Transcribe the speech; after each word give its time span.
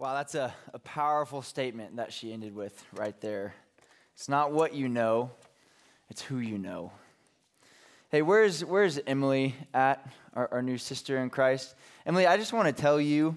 Wow, 0.00 0.14
that's 0.14 0.34
a, 0.34 0.54
a 0.72 0.78
powerful 0.78 1.42
statement 1.42 1.96
that 1.96 2.10
she 2.10 2.32
ended 2.32 2.54
with 2.54 2.82
right 2.94 3.20
there. 3.20 3.54
It's 4.14 4.30
not 4.30 4.50
what 4.50 4.72
you 4.72 4.88
know, 4.88 5.30
it's 6.08 6.22
who 6.22 6.38
you 6.38 6.56
know. 6.56 6.90
Hey, 8.08 8.22
where's, 8.22 8.64
where's 8.64 8.98
Emily 9.06 9.54
at, 9.74 10.10
our, 10.32 10.48
our 10.52 10.62
new 10.62 10.78
sister 10.78 11.18
in 11.18 11.28
Christ? 11.28 11.74
Emily, 12.06 12.26
I 12.26 12.38
just 12.38 12.54
want 12.54 12.74
to 12.74 12.82
tell 12.82 12.98
you, 12.98 13.36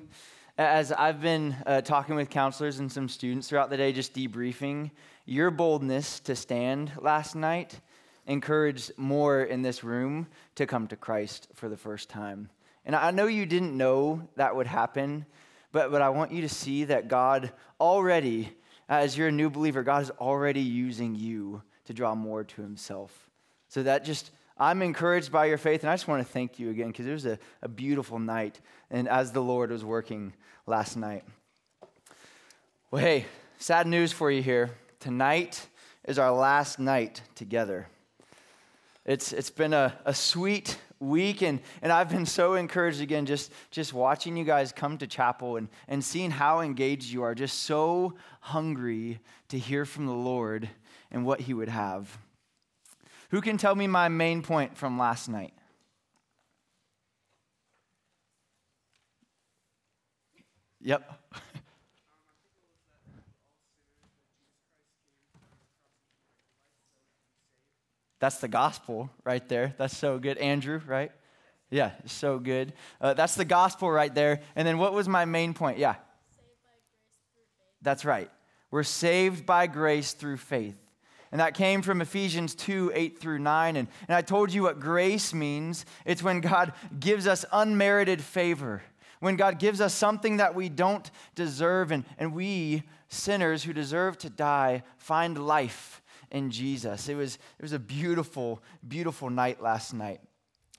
as 0.58 0.94
I've 0.94 1.22
been 1.22 1.54
uh, 1.66 1.82
talking 1.82 2.16
with 2.16 2.30
counselors 2.30 2.80
and 2.80 2.90
some 2.90 3.10
students 3.10 3.50
throughout 3.50 3.70
the 3.70 3.76
day, 3.76 3.92
just 3.92 4.14
debriefing, 4.14 4.92
your 5.26 5.52
boldness 5.52 6.22
to 6.22 6.34
stand 6.34 6.94
last 6.98 7.36
night 7.36 7.78
encouraged 8.26 8.94
more 8.96 9.44
in 9.44 9.64
this 9.64 9.84
room 9.84 10.28
to 10.56 10.66
come 10.66 10.88
to 10.88 10.96
Christ 10.96 11.50
for 11.56 11.68
the 11.68 11.76
first 11.76 12.08
time. 12.08 12.50
And 12.86 12.96
I 12.96 13.12
know 13.12 13.28
you 13.28 13.46
didn't 13.46 13.76
know 13.76 14.30
that 14.38 14.56
would 14.56 14.68
happen, 14.68 15.26
but, 15.74 15.92
but 15.92 16.02
I 16.02 16.10
want 16.10 16.32
you 16.32 16.42
to 16.44 16.50
see 16.50 16.86
that 16.86 17.10
God 17.10 17.52
already, 17.82 18.56
as 18.88 19.18
you're 19.18 19.28
a 19.28 19.32
new 19.32 19.50
believer, 19.50 19.84
God 19.84 20.04
is 20.04 20.12
already 20.12 20.62
using 20.62 21.16
you 21.16 21.64
to 21.86 21.94
draw 21.94 22.16
more 22.16 22.44
to 22.44 22.62
himself. 22.62 23.30
So 23.68 23.84
that 23.84 24.06
just, 24.06 24.32
I'm 24.58 24.84
encouraged 24.84 25.32
by 25.32 25.46
your 25.46 25.58
faith, 25.58 25.82
and 25.82 25.90
I 25.90 25.96
just 25.96 26.08
want 26.08 26.26
to 26.26 26.32
thank 26.32 26.60
you 26.60 26.70
again 26.70 26.88
because 26.88 27.08
it 27.08 27.12
was 27.12 27.26
a, 27.26 27.40
a 27.64 27.68
beautiful 27.68 28.20
night, 28.20 28.62
and 28.92 29.10
as 29.10 29.32
the 29.32 29.42
Lord 29.42 29.72
was 29.72 29.84
working 29.84 30.34
last 30.68 30.96
night. 30.96 31.24
Well, 32.92 33.02
hey, 33.02 33.26
sad 33.58 33.88
news 33.88 34.14
for 34.14 34.30
you 34.30 34.44
here. 34.44 34.70
Tonight 35.00 35.68
is 36.06 36.20
our 36.20 36.32
last 36.32 36.78
night 36.78 37.24
together. 37.34 37.88
It's, 39.06 39.34
it's 39.34 39.50
been 39.50 39.74
a, 39.74 39.98
a 40.06 40.14
sweet 40.14 40.78
week 41.04 41.42
and, 41.42 41.60
and 41.82 41.92
i've 41.92 42.10
been 42.10 42.26
so 42.26 42.56
encouraged 42.56 43.02
again 43.02 43.26
just, 43.26 43.52
just 43.72 43.94
watching 43.94 44.38
you 44.38 44.44
guys 44.44 44.72
come 44.72 44.98
to 44.98 45.08
chapel 45.08 45.58
and, 45.58 45.68
and 45.88 46.04
seeing 46.04 46.32
how 46.32 46.62
engaged 46.62 47.12
you 47.12 47.24
are. 47.24 47.36
Just 47.36 47.64
so 47.64 48.14
hungry 48.42 49.20
to 49.50 49.58
hear 49.58 49.86
from 49.86 50.06
the 50.06 50.14
lord 50.14 50.70
and 51.12 51.26
what 51.26 51.42
he 51.42 51.54
would 51.54 51.70
have. 51.70 52.18
Who 53.30 53.42
can 53.42 53.58
tell 53.58 53.76
me 53.76 53.88
my 53.88 54.10
main 54.10 54.42
point 54.42 54.78
from 54.78 54.98
last 54.98 55.30
night? 55.30 55.54
Yep 60.82 61.20
That's 68.24 68.38
the 68.38 68.48
gospel 68.48 69.10
right 69.26 69.46
there. 69.50 69.76
That's 69.78 69.98
so 69.98 70.18
good. 70.18 70.38
Andrew, 70.38 70.80
right? 70.88 71.12
Yeah, 71.70 71.92
so 72.06 72.40
good. 72.40 72.72
Uh, 73.02 73.14
that's 73.14 73.36
the 73.36 73.44
gospel 73.44 73.92
right 73.92 74.16
there. 74.16 74.40
And 74.56 74.66
then 74.66 74.78
what 74.78 74.94
was 74.94 75.10
my 75.10 75.26
main 75.26 75.54
point? 75.54 75.78
Yeah. 75.78 75.96
That's 77.82 78.06
right. 78.06 78.32
We're 78.72 78.84
saved 78.84 79.46
by 79.46 79.68
grace 79.68 80.14
through 80.14 80.38
faith. 80.38 80.78
And 81.34 81.42
that 81.42 81.54
came 81.54 81.82
from 81.82 82.00
Ephesians 82.00 82.56
2 82.56 82.94
8 82.96 83.20
through 83.20 83.40
9. 83.40 83.76
And, 83.76 83.90
and 84.08 84.16
I 84.16 84.22
told 84.22 84.54
you 84.54 84.64
what 84.64 84.80
grace 84.80 85.34
means 85.34 85.86
it's 86.06 86.24
when 86.24 86.40
God 86.40 86.72
gives 86.98 87.28
us 87.28 87.44
unmerited 87.52 88.22
favor, 88.22 88.84
when 89.20 89.36
God 89.36 89.60
gives 89.60 89.82
us 89.82 89.94
something 89.94 90.38
that 90.38 90.56
we 90.56 90.70
don't 90.70 91.12
deserve, 91.36 91.92
and, 91.92 92.06
and 92.18 92.34
we, 92.34 92.84
sinners 93.10 93.66
who 93.66 93.74
deserve 93.74 94.18
to 94.20 94.30
die, 94.30 94.84
find 94.96 95.46
life 95.46 96.00
in 96.34 96.52
Jesus. 96.52 97.08
It 97.08 97.16
was, 97.16 97.36
it 97.36 97.62
was 97.62 97.72
a 97.72 97.80
beautiful, 97.80 98.62
beautiful 98.86 99.30
night 99.30 99.62
last 99.62 99.94
night. 99.94 100.20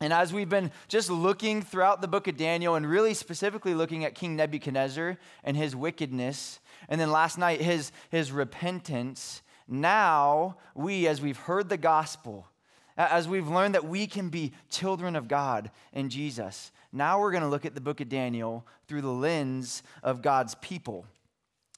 And 0.00 0.12
as 0.12 0.33
we've 0.33 0.48
been 0.48 0.72
just 0.88 1.08
looking 1.08 1.62
throughout 1.62 2.00
the 2.00 2.08
book 2.08 2.27
of 2.27 2.36
Daniel 2.36 2.74
and 2.74 2.84
really 2.84 3.14
specifically 3.14 3.75
looking 3.75 4.05
at 4.05 4.14
King 4.14 4.36
Nebuchadnezzar 4.36 5.16
and 5.44 5.56
his 5.56 5.75
wickedness, 5.75 6.58
and 6.88 7.00
then 7.00 7.10
last 7.10 7.38
night 7.38 7.60
his, 7.60 7.92
his 8.10 8.32
repentance, 8.32 9.41
now 9.69 10.56
we, 10.75 11.06
as 11.06 11.22
we've 11.22 11.38
heard 11.38 11.69
the 11.69 11.76
gospel, 11.76 12.48
as 12.97 13.28
we've 13.28 13.48
learned 13.48 13.75
that 13.75 13.86
we 13.86 14.06
can 14.06 14.28
be 14.28 14.53
children 14.69 15.16
of 15.16 15.28
God 15.28 15.71
in 15.92 16.10
Jesus, 16.10 16.72
now 16.92 17.21
we're 17.21 17.32
going 17.32 17.42
to 17.42 17.48
look 17.48 17.65
at 17.65 17.75
the 17.75 17.81
book 17.81 18.00
of 18.00 18.09
Daniel 18.09 18.66
through 18.86 19.03
the 19.03 19.09
lens 19.09 19.82
of 20.03 20.22
God's 20.22 20.56
people. 20.56 21.06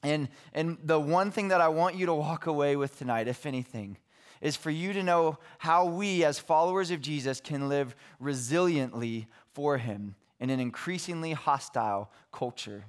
And, 0.06 0.28
and 0.52 0.78
the 0.84 1.00
one 1.00 1.32
thing 1.32 1.48
that 1.48 1.60
I 1.60 1.66
want 1.66 1.96
you 1.96 2.06
to 2.06 2.14
walk 2.14 2.46
away 2.46 2.76
with 2.76 2.96
tonight, 2.96 3.26
if 3.26 3.44
anything, 3.44 3.98
is 4.40 4.54
for 4.54 4.70
you 4.70 4.92
to 4.92 5.02
know 5.02 5.38
how 5.58 5.86
we, 5.86 6.24
as 6.24 6.38
followers 6.38 6.92
of 6.92 7.00
Jesus, 7.00 7.40
can 7.40 7.68
live 7.68 7.96
resiliently 8.22 9.26
for 9.52 9.78
Him 9.78 10.14
in 10.38 10.50
an 10.50 10.60
increasingly 10.60 11.32
hostile 11.32 12.12
culture. 12.30 12.84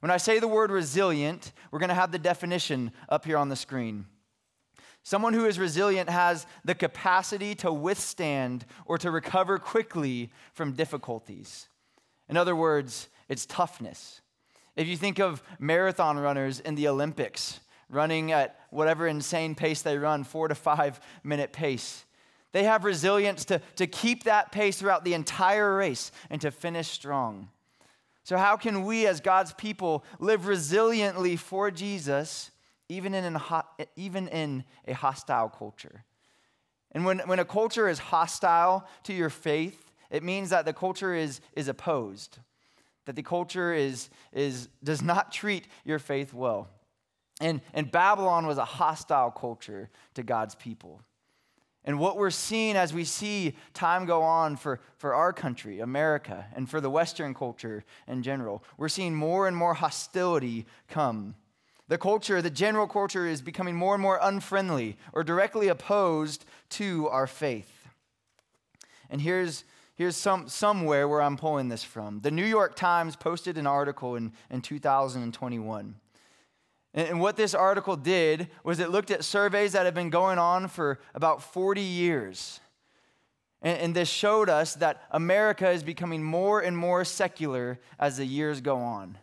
When 0.00 0.10
I 0.10 0.18
say 0.18 0.40
the 0.40 0.48
word 0.48 0.70
resilient, 0.70 1.52
we're 1.70 1.78
going 1.78 1.88
to 1.88 1.94
have 1.94 2.12
the 2.12 2.18
definition 2.18 2.92
up 3.08 3.24
here 3.24 3.38
on 3.38 3.48
the 3.48 3.56
screen. 3.56 4.04
Someone 5.04 5.32
who 5.32 5.46
is 5.46 5.58
resilient 5.58 6.10
has 6.10 6.46
the 6.64 6.74
capacity 6.74 7.54
to 7.56 7.72
withstand 7.72 8.66
or 8.84 8.98
to 8.98 9.10
recover 9.10 9.58
quickly 9.58 10.30
from 10.52 10.72
difficulties. 10.72 11.68
In 12.28 12.36
other 12.36 12.54
words, 12.54 13.08
it's 13.28 13.46
toughness. 13.46 14.21
If 14.76 14.88
you 14.88 14.96
think 14.96 15.18
of 15.18 15.42
marathon 15.58 16.18
runners 16.18 16.60
in 16.60 16.74
the 16.74 16.88
Olympics, 16.88 17.60
running 17.90 18.32
at 18.32 18.58
whatever 18.70 19.06
insane 19.06 19.54
pace 19.54 19.82
they 19.82 19.98
run, 19.98 20.24
four 20.24 20.48
to 20.48 20.54
five 20.54 21.00
minute 21.22 21.52
pace, 21.52 22.04
they 22.52 22.64
have 22.64 22.84
resilience 22.84 23.44
to, 23.46 23.60
to 23.76 23.86
keep 23.86 24.24
that 24.24 24.52
pace 24.52 24.78
throughout 24.78 25.04
the 25.04 25.14
entire 25.14 25.76
race 25.76 26.12
and 26.30 26.40
to 26.40 26.50
finish 26.50 26.88
strong. 26.88 27.48
So, 28.24 28.36
how 28.36 28.56
can 28.56 28.84
we 28.84 29.06
as 29.06 29.20
God's 29.20 29.52
people 29.54 30.04
live 30.20 30.42
resiliently 30.42 31.38
for 31.38 31.70
Jesus, 31.70 32.50
even 32.88 33.14
in, 33.14 33.24
an, 33.24 33.40
even 33.96 34.28
in 34.28 34.64
a 34.86 34.92
hostile 34.92 35.48
culture? 35.48 36.04
And 36.92 37.04
when, 37.04 37.20
when 37.20 37.38
a 37.38 37.44
culture 37.44 37.88
is 37.88 37.98
hostile 37.98 38.86
to 39.04 39.12
your 39.12 39.30
faith, 39.30 39.90
it 40.10 40.22
means 40.22 40.50
that 40.50 40.66
the 40.66 40.74
culture 40.74 41.14
is, 41.14 41.40
is 41.56 41.68
opposed 41.68 42.38
that 43.06 43.16
the 43.16 43.22
culture 43.22 43.72
is, 43.72 44.08
is, 44.32 44.68
does 44.82 45.02
not 45.02 45.32
treat 45.32 45.66
your 45.84 45.98
faith 45.98 46.32
well. 46.32 46.68
And, 47.40 47.60
and 47.74 47.90
Babylon 47.90 48.46
was 48.46 48.58
a 48.58 48.64
hostile 48.64 49.30
culture 49.30 49.90
to 50.14 50.22
God's 50.22 50.54
people. 50.54 51.00
And 51.84 51.98
what 51.98 52.16
we're 52.16 52.30
seeing 52.30 52.76
as 52.76 52.94
we 52.94 53.04
see 53.04 53.54
time 53.74 54.06
go 54.06 54.22
on 54.22 54.56
for, 54.56 54.78
for 54.98 55.14
our 55.14 55.32
country, 55.32 55.80
America, 55.80 56.46
and 56.54 56.70
for 56.70 56.80
the 56.80 56.90
Western 56.90 57.34
culture 57.34 57.84
in 58.06 58.22
general, 58.22 58.62
we're 58.76 58.88
seeing 58.88 59.14
more 59.14 59.48
and 59.48 59.56
more 59.56 59.74
hostility 59.74 60.64
come. 60.88 61.34
The 61.88 61.98
culture, 61.98 62.40
the 62.40 62.50
general 62.50 62.86
culture, 62.86 63.26
is 63.26 63.42
becoming 63.42 63.74
more 63.74 63.94
and 63.94 64.02
more 64.02 64.20
unfriendly 64.22 64.96
or 65.12 65.24
directly 65.24 65.66
opposed 65.66 66.44
to 66.70 67.08
our 67.08 67.26
faith. 67.26 67.88
And 69.10 69.20
here's, 69.20 69.64
Here's 70.02 70.16
some, 70.16 70.48
somewhere 70.48 71.06
where 71.06 71.22
I'm 71.22 71.36
pulling 71.36 71.68
this 71.68 71.84
from. 71.84 72.18
The 72.22 72.32
New 72.32 72.44
York 72.44 72.74
Times 72.74 73.14
posted 73.14 73.56
an 73.56 73.68
article 73.68 74.16
in, 74.16 74.32
in 74.50 74.60
2021. 74.60 75.94
And, 76.92 77.08
and 77.08 77.20
what 77.20 77.36
this 77.36 77.54
article 77.54 77.94
did 77.94 78.48
was 78.64 78.80
it 78.80 78.90
looked 78.90 79.12
at 79.12 79.22
surveys 79.22 79.74
that 79.74 79.84
have 79.84 79.94
been 79.94 80.10
going 80.10 80.40
on 80.40 80.66
for 80.66 80.98
about 81.14 81.40
40 81.40 81.82
years. 81.82 82.58
And, 83.62 83.78
and 83.78 83.94
this 83.94 84.08
showed 84.08 84.48
us 84.48 84.74
that 84.74 85.04
America 85.12 85.70
is 85.70 85.84
becoming 85.84 86.20
more 86.20 86.58
and 86.58 86.76
more 86.76 87.04
secular 87.04 87.78
as 87.96 88.16
the 88.16 88.26
years 88.26 88.60
go 88.60 88.78
on. 88.78 89.16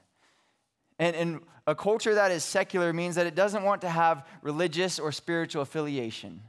And, 0.97 1.13
and 1.13 1.41
a 1.67 1.75
culture 1.75 2.15
that 2.15 2.31
is 2.31 2.45
secular 2.45 2.93
means 2.93 3.15
that 3.15 3.27
it 3.27 3.35
doesn't 3.35 3.63
want 3.63 3.81
to 3.81 3.89
have 3.89 4.25
religious 4.41 4.97
or 4.97 5.11
spiritual 5.11 5.61
affiliation. 5.61 6.39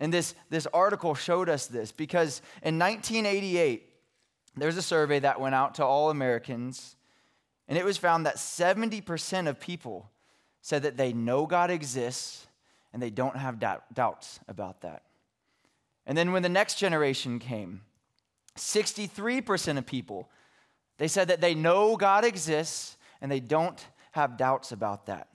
And 0.00 0.12
this, 0.12 0.34
this 0.50 0.66
article 0.72 1.14
showed 1.14 1.48
us 1.48 1.66
this 1.66 1.92
because 1.92 2.42
in 2.62 2.78
1988, 2.78 3.88
there's 4.56 4.76
a 4.76 4.82
survey 4.82 5.20
that 5.20 5.40
went 5.40 5.54
out 5.54 5.76
to 5.76 5.84
all 5.84 6.10
Americans, 6.10 6.96
and 7.68 7.78
it 7.78 7.84
was 7.84 7.96
found 7.96 8.26
that 8.26 8.36
70% 8.36 9.48
of 9.48 9.60
people 9.60 10.10
said 10.60 10.82
that 10.82 10.96
they 10.96 11.12
know 11.12 11.46
God 11.46 11.70
exists 11.70 12.46
and 12.92 13.02
they 13.02 13.10
don't 13.10 13.36
have 13.36 13.58
doubt, 13.58 13.92
doubts 13.92 14.40
about 14.48 14.82
that. 14.82 15.02
And 16.06 16.16
then 16.16 16.32
when 16.32 16.42
the 16.42 16.48
next 16.48 16.76
generation 16.76 17.38
came, 17.38 17.80
63% 18.56 19.78
of 19.78 19.86
people, 19.86 20.28
they 20.98 21.08
said 21.08 21.28
that 21.28 21.40
they 21.40 21.54
know 21.54 21.96
God 21.96 22.24
exists 22.24 22.96
and 23.20 23.30
they 23.30 23.40
don't 23.40 23.84
have 24.12 24.36
doubts 24.36 24.70
about 24.70 25.06
that. 25.06 25.28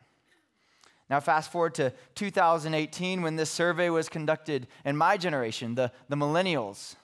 Now, 1.10 1.20
fast 1.20 1.52
forward 1.52 1.74
to 1.76 1.92
2018 2.16 3.22
when 3.22 3.36
this 3.36 3.50
survey 3.50 3.90
was 3.90 4.10
conducted 4.10 4.68
in 4.86 4.96
my 4.96 5.18
generation, 5.18 5.76
the, 5.76 5.92
the 6.08 6.16
millennials. 6.16 6.96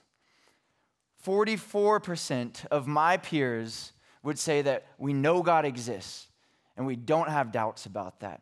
44% 1.25 2.67
of 2.67 2.85
my 2.85 3.17
peers 3.17 3.93
would 4.21 4.37
say 4.37 4.61
that 4.61 4.85
we 4.99 5.13
know 5.13 5.41
God 5.41 5.65
exists 5.65 6.27
and 6.77 6.85
we 6.85 6.95
don't 6.95 7.29
have 7.29 7.51
doubts 7.51 7.85
about 7.85 8.19
that. 8.19 8.41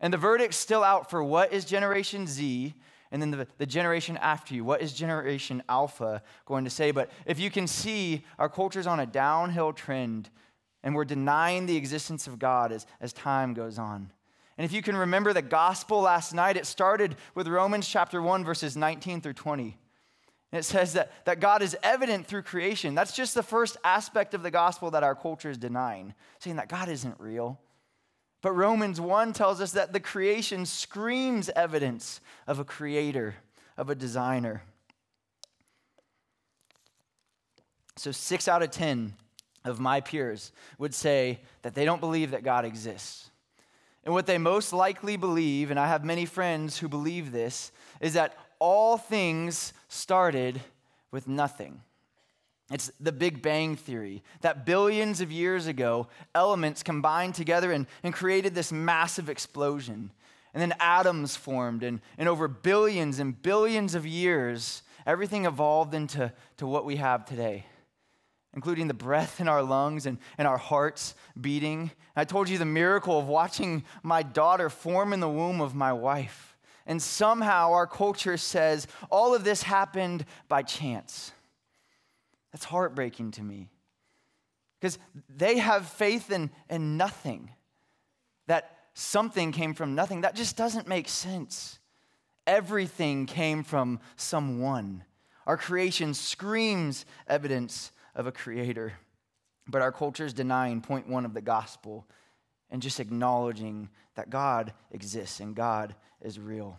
And 0.00 0.12
the 0.12 0.18
verdict's 0.18 0.56
still 0.56 0.84
out 0.84 1.08
for 1.08 1.22
what 1.22 1.52
is 1.52 1.64
Generation 1.64 2.26
Z 2.26 2.74
and 3.12 3.22
then 3.22 3.30
the, 3.30 3.46
the 3.58 3.66
generation 3.66 4.16
after 4.16 4.54
you. 4.54 4.64
What 4.64 4.80
is 4.82 4.92
Generation 4.92 5.62
Alpha 5.68 6.22
going 6.46 6.64
to 6.64 6.70
say? 6.70 6.90
But 6.90 7.10
if 7.26 7.38
you 7.38 7.50
can 7.50 7.66
see, 7.66 8.24
our 8.38 8.48
culture's 8.48 8.86
on 8.86 9.00
a 9.00 9.06
downhill 9.06 9.72
trend 9.72 10.30
And 10.82 10.94
we're 10.94 11.04
denying 11.04 11.66
the 11.66 11.76
existence 11.76 12.26
of 12.26 12.38
God 12.38 12.72
as, 12.72 12.86
as 13.00 13.12
time 13.12 13.54
goes 13.54 13.78
on. 13.78 14.10
And 14.58 14.64
if 14.64 14.72
you 14.72 14.82
can 14.82 14.96
remember 14.96 15.32
the 15.32 15.42
gospel 15.42 16.00
last 16.02 16.34
night, 16.34 16.56
it 16.56 16.66
started 16.66 17.16
with 17.34 17.48
Romans 17.48 17.88
chapter 17.88 18.20
1, 18.20 18.44
verses 18.44 18.76
19 18.76 19.20
through 19.20 19.32
20. 19.32 19.78
And 20.52 20.58
it 20.58 20.64
says 20.64 20.92
that, 20.92 21.24
that 21.24 21.40
God 21.40 21.62
is 21.62 21.76
evident 21.82 22.26
through 22.26 22.42
creation. 22.42 22.94
That's 22.94 23.16
just 23.16 23.34
the 23.34 23.42
first 23.42 23.78
aspect 23.82 24.34
of 24.34 24.42
the 24.42 24.50
gospel 24.50 24.90
that 24.90 25.02
our 25.02 25.14
culture 25.14 25.48
is 25.48 25.56
denying, 25.56 26.14
saying 26.40 26.56
that 26.56 26.68
God 26.68 26.90
isn't 26.90 27.18
real. 27.18 27.58
But 28.42 28.52
Romans 28.52 29.00
1 29.00 29.32
tells 29.32 29.60
us 29.62 29.72
that 29.72 29.94
the 29.94 30.00
creation 30.00 30.66
screams 30.66 31.48
evidence 31.50 32.20
of 32.46 32.58
a 32.58 32.64
creator, 32.64 33.36
of 33.78 33.88
a 33.88 33.94
designer. 33.94 34.62
So, 37.96 38.12
six 38.12 38.48
out 38.48 38.62
of 38.62 38.70
10 38.70 39.14
of 39.64 39.80
my 39.80 40.00
peers 40.00 40.52
would 40.76 40.94
say 40.94 41.40
that 41.62 41.74
they 41.74 41.84
don't 41.84 42.00
believe 42.00 42.32
that 42.32 42.42
God 42.42 42.64
exists. 42.64 43.30
And 44.04 44.14
what 44.14 44.26
they 44.26 44.38
most 44.38 44.72
likely 44.72 45.16
believe, 45.16 45.70
and 45.70 45.78
I 45.78 45.86
have 45.86 46.04
many 46.04 46.26
friends 46.26 46.78
who 46.78 46.88
believe 46.88 47.30
this, 47.30 47.70
is 48.00 48.14
that 48.14 48.36
all 48.58 48.96
things 48.96 49.72
started 49.88 50.60
with 51.10 51.28
nothing. 51.28 51.80
It's 52.72 52.90
the 52.98 53.12
Big 53.12 53.42
Bang 53.42 53.76
Theory 53.76 54.22
that 54.40 54.64
billions 54.64 55.20
of 55.20 55.30
years 55.30 55.66
ago, 55.66 56.08
elements 56.34 56.82
combined 56.82 57.34
together 57.34 57.70
and, 57.70 57.86
and 58.02 58.14
created 58.14 58.54
this 58.54 58.72
massive 58.72 59.28
explosion. 59.28 60.10
And 60.54 60.60
then 60.60 60.74
atoms 60.80 61.36
formed, 61.36 61.82
and, 61.82 62.00
and 62.18 62.28
over 62.28 62.48
billions 62.48 63.18
and 63.18 63.40
billions 63.40 63.94
of 63.94 64.06
years, 64.06 64.82
everything 65.06 65.44
evolved 65.44 65.94
into 65.94 66.32
to 66.58 66.66
what 66.66 66.84
we 66.84 66.96
have 66.96 67.24
today, 67.24 67.66
including 68.54 68.88
the 68.88 68.94
breath 68.94 69.40
in 69.40 69.48
our 69.48 69.62
lungs 69.62 70.06
and, 70.06 70.18
and 70.36 70.46
our 70.46 70.58
hearts 70.58 71.14
beating. 71.40 71.90
I 72.14 72.24
told 72.24 72.48
you 72.48 72.58
the 72.58 72.64
miracle 72.64 73.18
of 73.18 73.26
watching 73.26 73.84
my 74.02 74.22
daughter 74.22 74.68
form 74.68 75.12
in 75.12 75.20
the 75.20 75.28
womb 75.28 75.60
of 75.60 75.74
my 75.74 75.92
wife. 75.92 76.56
And 76.86 77.00
somehow 77.00 77.72
our 77.72 77.86
culture 77.86 78.36
says 78.36 78.86
all 79.10 79.34
of 79.34 79.44
this 79.44 79.62
happened 79.62 80.24
by 80.48 80.62
chance. 80.62 81.32
That's 82.52 82.64
heartbreaking 82.64 83.30
to 83.32 83.42
me. 83.42 83.70
Because 84.80 84.98
they 85.28 85.58
have 85.58 85.86
faith 85.86 86.30
in, 86.30 86.50
in 86.68 86.96
nothing, 86.96 87.50
that 88.48 88.76
something 88.94 89.52
came 89.52 89.74
from 89.74 89.94
nothing. 89.94 90.22
That 90.22 90.34
just 90.34 90.56
doesn't 90.56 90.88
make 90.88 91.08
sense. 91.08 91.78
Everything 92.46 93.26
came 93.26 93.62
from 93.62 94.00
someone. 94.16 95.04
Our 95.46 95.56
creation 95.56 96.14
screams 96.14 97.06
evidence 97.28 97.92
of 98.14 98.26
a 98.26 98.32
creator. 98.32 98.94
But 99.68 99.82
our 99.82 99.92
culture 99.92 100.26
is 100.26 100.32
denying 100.32 100.80
point 100.80 101.08
one 101.08 101.24
of 101.24 101.34
the 101.34 101.40
gospel 101.40 102.06
and 102.70 102.82
just 102.82 103.00
acknowledging 103.00 103.88
that 104.14 104.30
God 104.30 104.72
exists 104.90 105.40
and 105.40 105.54
God 105.54 105.94
is 106.20 106.38
real. 106.38 106.78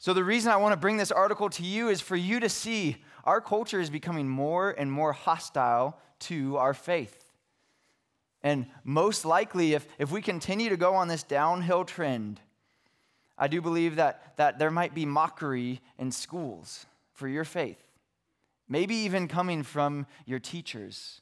So, 0.00 0.12
the 0.12 0.24
reason 0.24 0.52
I 0.52 0.56
want 0.56 0.72
to 0.72 0.76
bring 0.76 0.96
this 0.96 1.10
article 1.10 1.50
to 1.50 1.64
you 1.64 1.88
is 1.88 2.00
for 2.00 2.14
you 2.14 2.38
to 2.40 2.48
see 2.48 2.98
our 3.24 3.40
culture 3.40 3.80
is 3.80 3.90
becoming 3.90 4.28
more 4.28 4.70
and 4.70 4.90
more 4.90 5.12
hostile 5.12 5.98
to 6.20 6.56
our 6.56 6.72
faith. 6.72 7.24
And 8.42 8.66
most 8.84 9.24
likely, 9.24 9.74
if, 9.74 9.86
if 9.98 10.12
we 10.12 10.22
continue 10.22 10.68
to 10.68 10.76
go 10.76 10.94
on 10.94 11.08
this 11.08 11.24
downhill 11.24 11.84
trend, 11.84 12.40
I 13.36 13.48
do 13.48 13.60
believe 13.60 13.96
that, 13.96 14.36
that 14.36 14.58
there 14.58 14.70
might 14.70 14.94
be 14.94 15.04
mockery 15.04 15.80
in 15.98 16.12
schools 16.12 16.86
for 17.12 17.26
your 17.26 17.44
faith, 17.44 17.82
maybe 18.68 18.94
even 18.94 19.28
coming 19.28 19.62
from 19.62 20.06
your 20.26 20.38
teachers. 20.38 21.20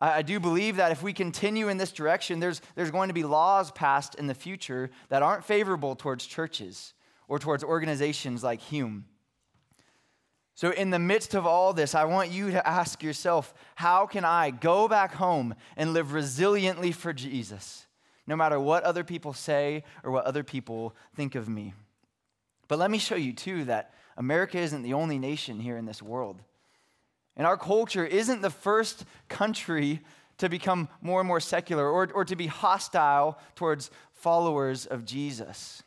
I, 0.00 0.18
I 0.18 0.22
do 0.22 0.40
believe 0.40 0.76
that 0.76 0.92
if 0.92 1.02
we 1.02 1.12
continue 1.12 1.68
in 1.68 1.78
this 1.78 1.92
direction, 1.92 2.40
there's, 2.40 2.60
there's 2.74 2.90
going 2.90 3.08
to 3.08 3.14
be 3.14 3.24
laws 3.24 3.70
passed 3.70 4.14
in 4.16 4.26
the 4.26 4.34
future 4.34 4.90
that 5.08 5.22
aren't 5.22 5.44
favorable 5.44 5.94
towards 5.94 6.26
churches 6.26 6.94
or 7.28 7.38
towards 7.38 7.64
organizations 7.64 8.42
like 8.42 8.60
Hume. 8.60 9.06
So, 10.54 10.70
in 10.70 10.88
the 10.88 10.98
midst 10.98 11.34
of 11.34 11.44
all 11.44 11.74
this, 11.74 11.94
I 11.94 12.04
want 12.04 12.30
you 12.30 12.50
to 12.52 12.66
ask 12.66 13.02
yourself 13.02 13.52
how 13.74 14.06
can 14.06 14.24
I 14.24 14.50
go 14.50 14.88
back 14.88 15.12
home 15.12 15.54
and 15.76 15.92
live 15.92 16.08
resiliently 16.08 16.94
for 16.94 17.12
Jesus, 17.12 17.86
no 18.26 18.36
matter 18.36 18.58
what 18.58 18.82
other 18.82 19.04
people 19.04 19.34
say 19.34 19.84
or 20.02 20.10
what 20.10 20.24
other 20.24 20.42
people 20.42 20.96
think 21.14 21.34
of 21.34 21.46
me? 21.46 21.74
But 22.68 22.78
let 22.78 22.90
me 22.90 22.96
show 22.96 23.16
you, 23.16 23.34
too, 23.34 23.64
that 23.64 23.92
America 24.16 24.58
isn't 24.58 24.82
the 24.82 24.94
only 24.94 25.18
nation 25.18 25.60
here 25.60 25.76
in 25.76 25.86
this 25.86 26.02
world. 26.02 26.40
And 27.36 27.46
our 27.46 27.56
culture 27.56 28.04
isn't 28.04 28.42
the 28.42 28.50
first 28.50 29.04
country 29.28 30.00
to 30.38 30.48
become 30.48 30.88
more 31.00 31.20
and 31.20 31.28
more 31.28 31.40
secular 31.40 31.88
or, 31.88 32.10
or 32.12 32.24
to 32.24 32.36
be 32.36 32.46
hostile 32.46 33.38
towards 33.54 33.90
followers 34.12 34.86
of 34.86 35.04
Jesus. 35.04 35.82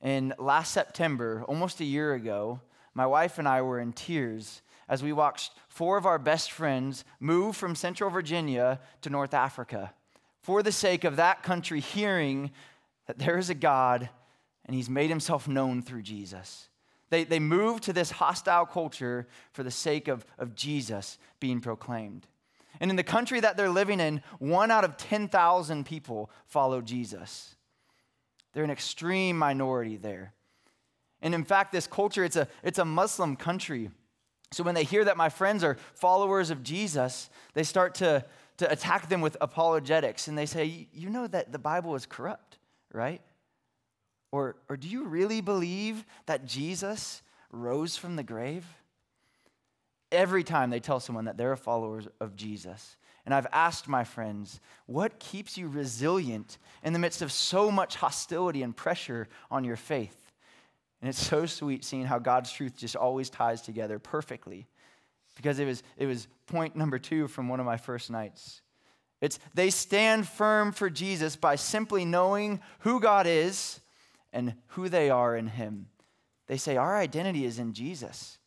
And 0.00 0.34
last 0.38 0.72
September, 0.72 1.44
almost 1.46 1.80
a 1.80 1.84
year 1.84 2.14
ago, 2.14 2.60
my 2.94 3.06
wife 3.06 3.38
and 3.38 3.46
I 3.46 3.62
were 3.62 3.80
in 3.80 3.92
tears 3.92 4.62
as 4.88 5.02
we 5.02 5.12
watched 5.12 5.52
four 5.68 5.98
of 5.98 6.06
our 6.06 6.18
best 6.18 6.50
friends 6.50 7.04
move 7.20 7.56
from 7.56 7.74
Central 7.74 8.10
Virginia 8.10 8.80
to 9.02 9.10
North 9.10 9.34
Africa 9.34 9.92
for 10.40 10.62
the 10.62 10.72
sake 10.72 11.04
of 11.04 11.16
that 11.16 11.42
country 11.42 11.80
hearing 11.80 12.50
that 13.06 13.18
there 13.18 13.38
is 13.38 13.50
a 13.50 13.54
God 13.54 14.08
and 14.64 14.74
he's 14.74 14.88
made 14.88 15.10
himself 15.10 15.48
known 15.48 15.82
through 15.82 16.02
Jesus. 16.02 16.67
They, 17.10 17.24
they 17.24 17.38
moved 17.38 17.84
to 17.84 17.92
this 17.92 18.10
hostile 18.10 18.66
culture 18.66 19.26
for 19.52 19.62
the 19.62 19.70
sake 19.70 20.08
of, 20.08 20.26
of 20.38 20.54
Jesus 20.54 21.18
being 21.40 21.60
proclaimed. 21.60 22.26
And 22.80 22.90
in 22.90 22.96
the 22.96 23.02
country 23.02 23.40
that 23.40 23.56
they're 23.56 23.70
living 23.70 24.00
in, 24.00 24.22
one 24.38 24.70
out 24.70 24.84
of 24.84 24.96
10,000 24.96 25.84
people 25.84 26.30
follow 26.46 26.80
Jesus. 26.80 27.56
They're 28.52 28.64
an 28.64 28.70
extreme 28.70 29.38
minority 29.38 29.96
there. 29.96 30.34
And 31.20 31.34
in 31.34 31.44
fact, 31.44 31.72
this 31.72 31.86
culture, 31.86 32.24
it's 32.24 32.36
a, 32.36 32.46
it's 32.62 32.78
a 32.78 32.84
Muslim 32.84 33.36
country. 33.36 33.90
So 34.52 34.62
when 34.62 34.74
they 34.74 34.84
hear 34.84 35.04
that 35.04 35.16
my 35.16 35.28
friends 35.28 35.64
are 35.64 35.76
followers 35.94 36.50
of 36.50 36.62
Jesus, 36.62 37.28
they 37.54 37.64
start 37.64 37.96
to, 37.96 38.24
to 38.58 38.70
attack 38.70 39.08
them 39.08 39.20
with 39.20 39.36
apologetics. 39.40 40.28
And 40.28 40.38
they 40.38 40.46
say, 40.46 40.88
You 40.92 41.10
know 41.10 41.26
that 41.26 41.52
the 41.52 41.58
Bible 41.58 41.94
is 41.96 42.06
corrupt, 42.06 42.58
right? 42.92 43.20
Or, 44.30 44.56
or 44.68 44.76
do 44.76 44.88
you 44.88 45.04
really 45.04 45.40
believe 45.40 46.04
that 46.26 46.46
Jesus 46.46 47.22
rose 47.50 47.96
from 47.96 48.16
the 48.16 48.22
grave? 48.22 48.66
Every 50.10 50.44
time 50.44 50.70
they 50.70 50.80
tell 50.80 51.00
someone 51.00 51.26
that 51.26 51.36
they're 51.36 51.52
a 51.52 51.56
followers 51.56 52.08
of 52.20 52.36
Jesus. 52.36 52.96
And 53.24 53.34
I've 53.34 53.46
asked 53.52 53.88
my 53.88 54.04
friends, 54.04 54.60
what 54.86 55.18
keeps 55.18 55.58
you 55.58 55.68
resilient 55.68 56.56
in 56.82 56.94
the 56.94 56.98
midst 56.98 57.20
of 57.20 57.30
so 57.30 57.70
much 57.70 57.96
hostility 57.96 58.62
and 58.62 58.74
pressure 58.74 59.28
on 59.50 59.64
your 59.64 59.76
faith? 59.76 60.32
And 61.00 61.08
it's 61.08 61.24
so 61.24 61.46
sweet 61.46 61.84
seeing 61.84 62.06
how 62.06 62.18
God's 62.18 62.50
truth 62.50 62.76
just 62.76 62.96
always 62.96 63.30
ties 63.30 63.62
together 63.62 63.98
perfectly. 63.98 64.66
Because 65.36 65.58
it 65.58 65.66
was, 65.66 65.82
it 65.96 66.06
was 66.06 66.26
point 66.46 66.74
number 66.74 66.98
two 66.98 67.28
from 67.28 67.48
one 67.48 67.60
of 67.60 67.66
my 67.66 67.76
first 67.76 68.10
nights. 68.10 68.62
It's 69.20 69.38
they 69.54 69.70
stand 69.70 70.26
firm 70.26 70.72
for 70.72 70.88
Jesus 70.88 71.36
by 71.36 71.56
simply 71.56 72.04
knowing 72.04 72.60
who 72.80 73.00
God 73.00 73.26
is 73.26 73.80
and 74.32 74.54
who 74.68 74.88
they 74.88 75.10
are 75.10 75.36
in 75.36 75.46
Him. 75.46 75.88
They 76.46 76.56
say, 76.56 76.76
Our 76.76 76.96
identity 76.96 77.44
is 77.44 77.58
in 77.58 77.72
Jesus. 77.72 78.38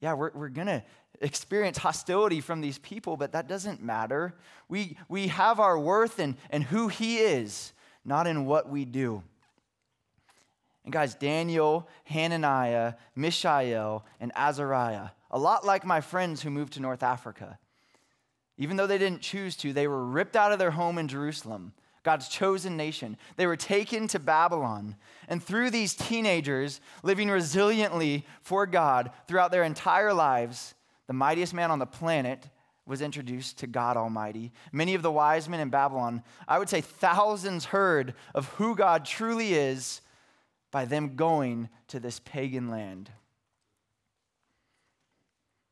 Yeah, 0.00 0.14
we're, 0.14 0.32
we're 0.34 0.48
going 0.48 0.66
to 0.66 0.82
experience 1.20 1.78
hostility 1.78 2.40
from 2.40 2.60
these 2.60 2.78
people, 2.78 3.16
but 3.16 3.32
that 3.32 3.48
doesn't 3.48 3.82
matter. 3.82 4.34
We, 4.68 4.96
we 5.08 5.28
have 5.28 5.60
our 5.60 5.78
worth 5.78 6.18
in, 6.18 6.36
in 6.50 6.62
who 6.62 6.88
He 6.88 7.18
is, 7.18 7.72
not 8.04 8.26
in 8.26 8.44
what 8.44 8.68
we 8.68 8.84
do. 8.84 9.22
And 10.84 10.92
guys, 10.92 11.14
Daniel, 11.14 11.88
Hananiah, 12.04 12.94
Mishael, 13.16 14.04
and 14.20 14.32
Azariah, 14.36 15.08
a 15.30 15.38
lot 15.38 15.64
like 15.64 15.84
my 15.84 16.00
friends 16.00 16.42
who 16.42 16.50
moved 16.50 16.74
to 16.74 16.80
North 16.80 17.02
Africa. 17.02 17.58
Even 18.58 18.76
though 18.76 18.86
they 18.86 18.98
didn't 18.98 19.22
choose 19.22 19.56
to, 19.56 19.72
they 19.72 19.88
were 19.88 20.04
ripped 20.04 20.36
out 20.36 20.52
of 20.52 20.58
their 20.58 20.70
home 20.72 20.98
in 20.98 21.08
Jerusalem, 21.08 21.72
God's 22.04 22.28
chosen 22.28 22.76
nation. 22.76 23.16
They 23.36 23.46
were 23.46 23.56
taken 23.56 24.06
to 24.08 24.18
Babylon. 24.18 24.96
And 25.26 25.42
through 25.42 25.70
these 25.70 25.94
teenagers 25.94 26.80
living 27.02 27.28
resiliently 27.28 28.24
for 28.42 28.66
God 28.66 29.10
throughout 29.26 29.50
their 29.50 29.64
entire 29.64 30.12
lives, 30.12 30.74
the 31.06 31.14
mightiest 31.14 31.54
man 31.54 31.70
on 31.70 31.78
the 31.78 31.86
planet 31.86 32.46
was 32.86 33.00
introduced 33.00 33.58
to 33.58 33.66
God 33.66 33.96
Almighty. 33.96 34.52
Many 34.70 34.94
of 34.94 35.02
the 35.02 35.10
wise 35.10 35.48
men 35.48 35.60
in 35.60 35.70
Babylon, 35.70 36.22
I 36.46 36.58
would 36.58 36.68
say 36.68 36.82
thousands, 36.82 37.64
heard 37.64 38.14
of 38.34 38.48
who 38.50 38.76
God 38.76 39.06
truly 39.06 39.54
is 39.54 40.02
by 40.70 40.84
them 40.84 41.16
going 41.16 41.70
to 41.88 41.98
this 41.98 42.20
pagan 42.20 42.68
land. 42.70 43.10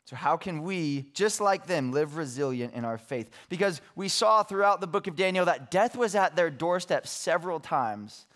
So, 0.04 0.16
how 0.16 0.37
can 0.37 0.62
we, 0.62 1.06
just 1.14 1.40
like 1.40 1.66
them, 1.66 1.92
live 1.92 2.16
resilient 2.16 2.75
in 2.75 2.85
our 2.85 2.99
faith? 2.99 3.30
Because 3.49 3.80
we 3.94 4.09
saw 4.09 4.42
throughout 4.42 4.80
the 4.80 4.87
book 4.87 5.06
of 5.06 5.16
Daniel 5.16 5.44
that 5.44 5.71
death 5.71 5.97
was 5.97 6.14
at 6.14 6.35
their 6.35 6.50
doorstep 6.50 7.06
several 7.06 7.61
times, 7.61 8.26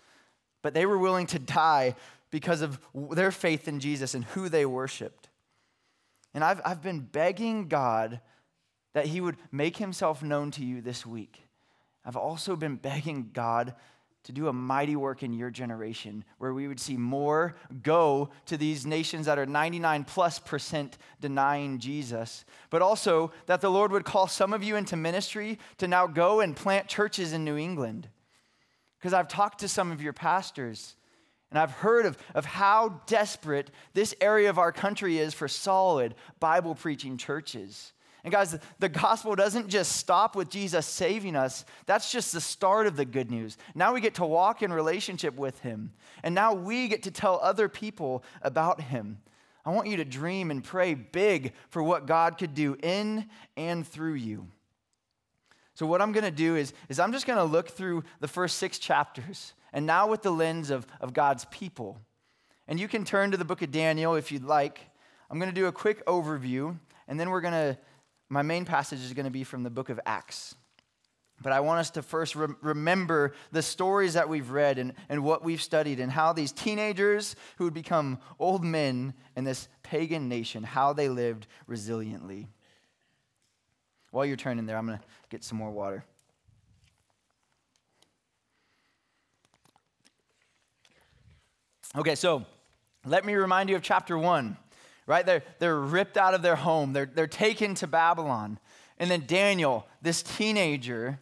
but 0.61 0.73
they 0.73 0.85
were 0.85 0.97
willing 0.97 1.27
to 1.27 1.39
die 1.39 1.95
because 2.31 2.61
of 2.61 2.79
their 2.93 3.31
faith 3.31 3.67
in 3.67 3.79
Jesus 3.79 4.13
and 4.13 4.23
who 4.25 4.49
they 4.49 4.65
worshiped. 4.65 5.29
And 6.33 6.43
I've, 6.43 6.61
I've 6.63 6.81
been 6.81 7.01
begging 7.01 7.67
God 7.67 8.21
that 8.93 9.07
he 9.07 9.21
would 9.21 9.37
make 9.51 9.77
himself 9.77 10.23
known 10.23 10.51
to 10.51 10.63
you 10.63 10.81
this 10.81 11.05
week. 11.05 11.43
I've 12.05 12.15
also 12.15 12.55
been 12.55 12.75
begging 12.75 13.31
God 13.33 13.75
to 14.27 14.33
do 14.33 14.49
a 14.49 14.53
mighty 14.53 14.97
work 14.97 15.23
in 15.23 15.31
your 15.31 15.49
generation 15.49 16.21
where 16.37 16.53
we 16.53 16.67
would 16.67 16.81
see 16.81 16.97
more 16.97 17.55
go 17.81 18.29
to 18.45 18.57
these 18.57 18.85
nations 18.85 19.25
that 19.25 19.39
are 19.39 19.45
99 19.45 20.03
plus 20.03 20.37
percent 20.37 20.97
denying 21.21 21.79
Jesus, 21.79 22.43
but 22.69 22.81
also 22.81 23.31
that 23.45 23.61
the 23.61 23.71
Lord 23.71 23.93
would 23.93 24.03
call 24.03 24.27
some 24.27 24.51
of 24.51 24.65
you 24.65 24.75
into 24.75 24.97
ministry 24.97 25.57
to 25.77 25.87
now 25.87 26.07
go 26.07 26.41
and 26.41 26.57
plant 26.57 26.89
churches 26.89 27.31
in 27.31 27.45
New 27.45 27.55
England. 27.55 28.09
Because 28.99 29.13
I've 29.13 29.29
talked 29.29 29.61
to 29.61 29.69
some 29.69 29.93
of 29.93 30.01
your 30.01 30.11
pastors 30.11 30.97
and 31.49 31.57
I've 31.57 31.71
heard 31.71 32.05
of, 32.05 32.17
of 32.35 32.43
how 32.43 32.99
desperate 33.05 33.71
this 33.93 34.13
area 34.19 34.49
of 34.49 34.59
our 34.59 34.73
country 34.73 35.19
is 35.19 35.33
for 35.33 35.47
solid 35.47 36.15
Bible 36.41 36.75
preaching 36.75 37.15
churches. 37.15 37.93
And 38.27 38.31
guys, 38.33 38.59
the 38.79 38.89
gospel 38.89 39.37
doesn't 39.37 39.69
just 39.69 39.93
stop 39.93 40.35
with 40.35 40.49
Jesus 40.49 40.85
saving 40.85 41.37
us. 41.37 41.63
That's 41.85 42.11
just 42.11 42.33
the 42.33 42.41
start 42.41 42.85
of 42.85 42.97
the 42.97 43.05
good 43.05 43.31
news. 43.31 43.57
Now 43.73 43.93
we 43.93 44.01
get 44.01 44.15
to 44.15 44.25
walk 44.25 44.61
in 44.61 44.73
relationship 44.73 45.37
with 45.37 45.57
him. 45.61 45.93
And 46.23 46.35
now 46.35 46.53
we 46.53 46.89
get 46.89 47.03
to 47.03 47.11
tell 47.11 47.39
other 47.41 47.69
people 47.69 48.25
about 48.41 48.81
him. 48.81 49.19
I 49.65 49.69
want 49.69 49.87
you 49.87 49.95
to 49.95 50.03
dream 50.03 50.51
and 50.51 50.61
pray 50.61 50.93
big 50.93 51.53
for 51.69 51.81
what 51.81 52.05
God 52.05 52.37
could 52.37 52.53
do 52.53 52.75
in 52.83 53.29
and 53.55 53.87
through 53.87 54.15
you. 54.15 54.49
So, 55.73 55.85
what 55.85 56.01
I'm 56.01 56.11
going 56.11 56.25
to 56.25 56.29
do 56.29 56.57
is, 56.57 56.73
is 56.89 56.99
I'm 56.99 57.13
just 57.13 57.27
going 57.27 57.39
to 57.39 57.45
look 57.45 57.69
through 57.69 58.03
the 58.19 58.27
first 58.27 58.57
six 58.57 58.77
chapters, 58.77 59.53
and 59.71 59.85
now 59.85 60.05
with 60.05 60.21
the 60.21 60.31
lens 60.31 60.69
of, 60.69 60.85
of 60.99 61.13
God's 61.13 61.45
people. 61.45 62.01
And 62.67 62.77
you 62.77 62.89
can 62.89 63.05
turn 63.05 63.31
to 63.31 63.37
the 63.37 63.45
book 63.45 63.61
of 63.61 63.71
Daniel 63.71 64.15
if 64.15 64.33
you'd 64.33 64.43
like. 64.43 64.81
I'm 65.29 65.39
going 65.39 65.49
to 65.49 65.55
do 65.55 65.67
a 65.67 65.71
quick 65.71 66.05
overview, 66.07 66.77
and 67.07 67.17
then 67.17 67.29
we're 67.29 67.39
going 67.39 67.53
to 67.53 67.77
my 68.29 68.41
main 68.41 68.65
passage 68.65 68.99
is 68.99 69.13
going 69.13 69.25
to 69.25 69.31
be 69.31 69.43
from 69.43 69.63
the 69.63 69.69
book 69.69 69.89
of 69.89 69.99
Acts. 70.05 70.55
But 71.41 71.53
I 71.53 71.59
want 71.59 71.79
us 71.79 71.91
to 71.91 72.01
first 72.01 72.35
re- 72.35 72.47
remember 72.61 73.33
the 73.51 73.61
stories 73.61 74.13
that 74.15 74.27
we've 74.27 74.49
read 74.49 74.79
and, 74.79 74.93
and 75.07 75.23
what 75.23 75.43
we've 75.43 75.61
studied 75.61 75.99
and 75.99 76.11
how 76.11 76.33
these 76.33 76.51
teenagers 76.51 77.35
who 77.57 77.65
would 77.65 77.75
become 77.75 78.19
old 78.39 78.63
men 78.63 79.13
in 79.35 79.43
this 79.43 79.67
pagan 79.83 80.29
nation, 80.29 80.63
how 80.63 80.93
they 80.93 81.09
lived 81.09 81.45
resiliently. 81.69 82.47
While 84.09 84.25
you're 84.25 84.35
turning 84.35 84.65
there, 84.65 84.77
I'm 84.77 84.87
going 84.87 84.97
to 84.97 85.03
get 85.29 85.43
some 85.43 85.59
more 85.59 85.69
water. 85.69 86.03
Okay, 91.95 92.15
so 92.15 92.45
let 93.05 93.25
me 93.25 93.35
remind 93.35 93.69
you 93.69 93.75
of 93.75 93.81
chapter 93.81 94.17
one 94.17 94.57
right? 95.07 95.25
They're, 95.25 95.43
they're 95.57 95.79
ripped 95.79 96.17
out 96.17 96.35
of 96.35 96.43
their 96.43 96.57
home, 96.57 96.93
they're, 96.93 97.07
they're 97.07 97.25
taken 97.25 97.73
to 97.75 97.87
Babylon. 97.87 98.59
And 98.99 99.09
then 99.09 99.23
Daniel, 99.25 99.87
this 100.01 100.21
teenager, 100.21 101.19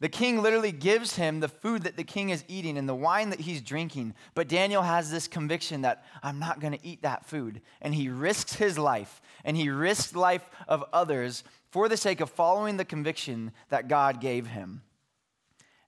the 0.00 0.08
king 0.08 0.42
literally 0.42 0.72
gives 0.72 1.16
him 1.16 1.40
the 1.40 1.48
food 1.48 1.84
that 1.84 1.96
the 1.96 2.04
king 2.04 2.28
is 2.30 2.44
eating 2.48 2.76
and 2.76 2.88
the 2.88 2.94
wine 2.94 3.30
that 3.30 3.40
he's 3.40 3.62
drinking. 3.62 4.14
But 4.34 4.48
Daniel 4.48 4.82
has 4.82 5.10
this 5.10 5.26
conviction 5.26 5.82
that 5.82 6.04
I'm 6.22 6.38
not 6.38 6.60
going 6.60 6.74
to 6.74 6.86
eat 6.86 7.02
that 7.02 7.24
food. 7.24 7.62
And 7.80 7.94
he 7.94 8.08
risks 8.08 8.54
his 8.54 8.78
life 8.78 9.22
and 9.44 9.56
he 9.56 9.70
risks 9.70 10.10
the 10.10 10.20
life 10.20 10.48
of 10.68 10.84
others 10.92 11.44
for 11.70 11.88
the 11.88 11.96
sake 11.96 12.20
of 12.20 12.30
following 12.30 12.76
the 12.76 12.84
conviction 12.84 13.52
that 13.70 13.88
God 13.88 14.20
gave 14.20 14.48
him. 14.48 14.82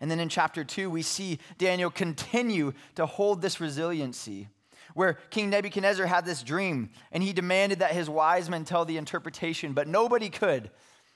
And 0.01 0.11
then 0.11 0.21
in 0.21 0.29
chapter 0.29 0.65
2, 0.65 0.89
we 0.89 1.03
see 1.03 1.39
Daniel 1.59 1.91
continue 1.91 2.73
to 2.95 3.07
hold 3.07 3.43
this 3.43 3.61
resiliency 3.61 4.49
where 4.97 5.19
King 5.29 5.51
Nebuchadnezzar 5.51 6.07
had 6.07 6.25
this 6.25 6.43
dream 6.43 6.89
and 7.13 7.23
he 7.23 7.35
demanded 7.35 7.81
that 7.81 7.93
his 7.93 8.09
wise 8.09 8.49
men 8.49 8.65
tell 8.65 8.87
the 8.87 8.97
interpretation, 8.97 9.75
but 9.75 9.87
nobody 9.87 10.31
could. 10.31 10.71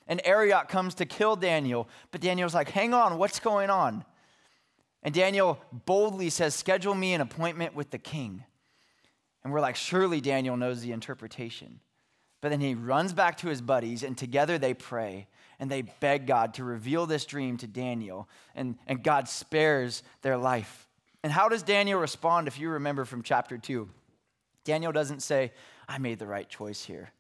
And 0.07 0.21
Arioch 0.23 0.69
comes 0.69 0.97
to 0.97 1.07
kill 1.07 1.35
Daniel, 1.35 1.89
but 2.11 2.21
Daniel's 2.21 2.55
like, 2.55 2.69
hang 2.69 2.93
on, 2.93 3.17
what's 3.17 3.41
going 3.41 3.71
on? 3.71 4.05
And 5.03 5.15
Daniel 5.15 5.59
boldly 5.87 6.29
says, 6.29 6.55
schedule 6.55 6.95
me 6.95 7.15
an 7.15 7.23
appointment 7.23 7.75
with 7.75 7.91
the 7.91 7.97
king. 7.97 8.45
And 9.43 9.51
we're 9.51 9.63
like, 9.63 9.77
surely 9.77 10.21
Daniel 10.21 10.59
knows 10.59 10.83
the 10.83 10.93
interpretation. 10.93 11.81
But 12.43 12.51
then 12.51 12.61
he 12.61 12.75
runs 12.75 13.15
back 13.15 13.39
to 13.39 13.49
his 13.49 13.63
buddies, 13.63 14.03
and 14.03 14.17
together 14.17 14.59
they 14.59 14.75
pray 14.75 15.27
and 15.59 15.71
they 15.71 15.83
beg 15.83 16.27
God 16.27 16.53
to 16.55 16.65
reveal 16.65 17.07
this 17.07 17.25
dream 17.25 17.57
to 17.59 17.67
Daniel, 17.67 18.29
and, 18.55 18.77
and 18.87 19.03
God 19.03 19.27
spares 19.27 20.03
their 20.21 20.37
life. 20.37 20.87
And 21.23 21.33
how 21.33 21.49
does 21.49 21.63
Daniel 21.63 22.01
respond 22.01 22.49
if 22.49 22.59
you 22.59 22.71
remember 22.71 23.05
from 23.05 23.23
chapter 23.23 23.59
2? 23.59 23.89
Daniel 24.65 24.93
doesn't 24.93 25.21
say, 25.21 25.53
I 25.89 25.99
made 25.99 26.19
the 26.19 26.27
right 26.27 26.49
choice 26.49 26.85
here. 26.85 27.11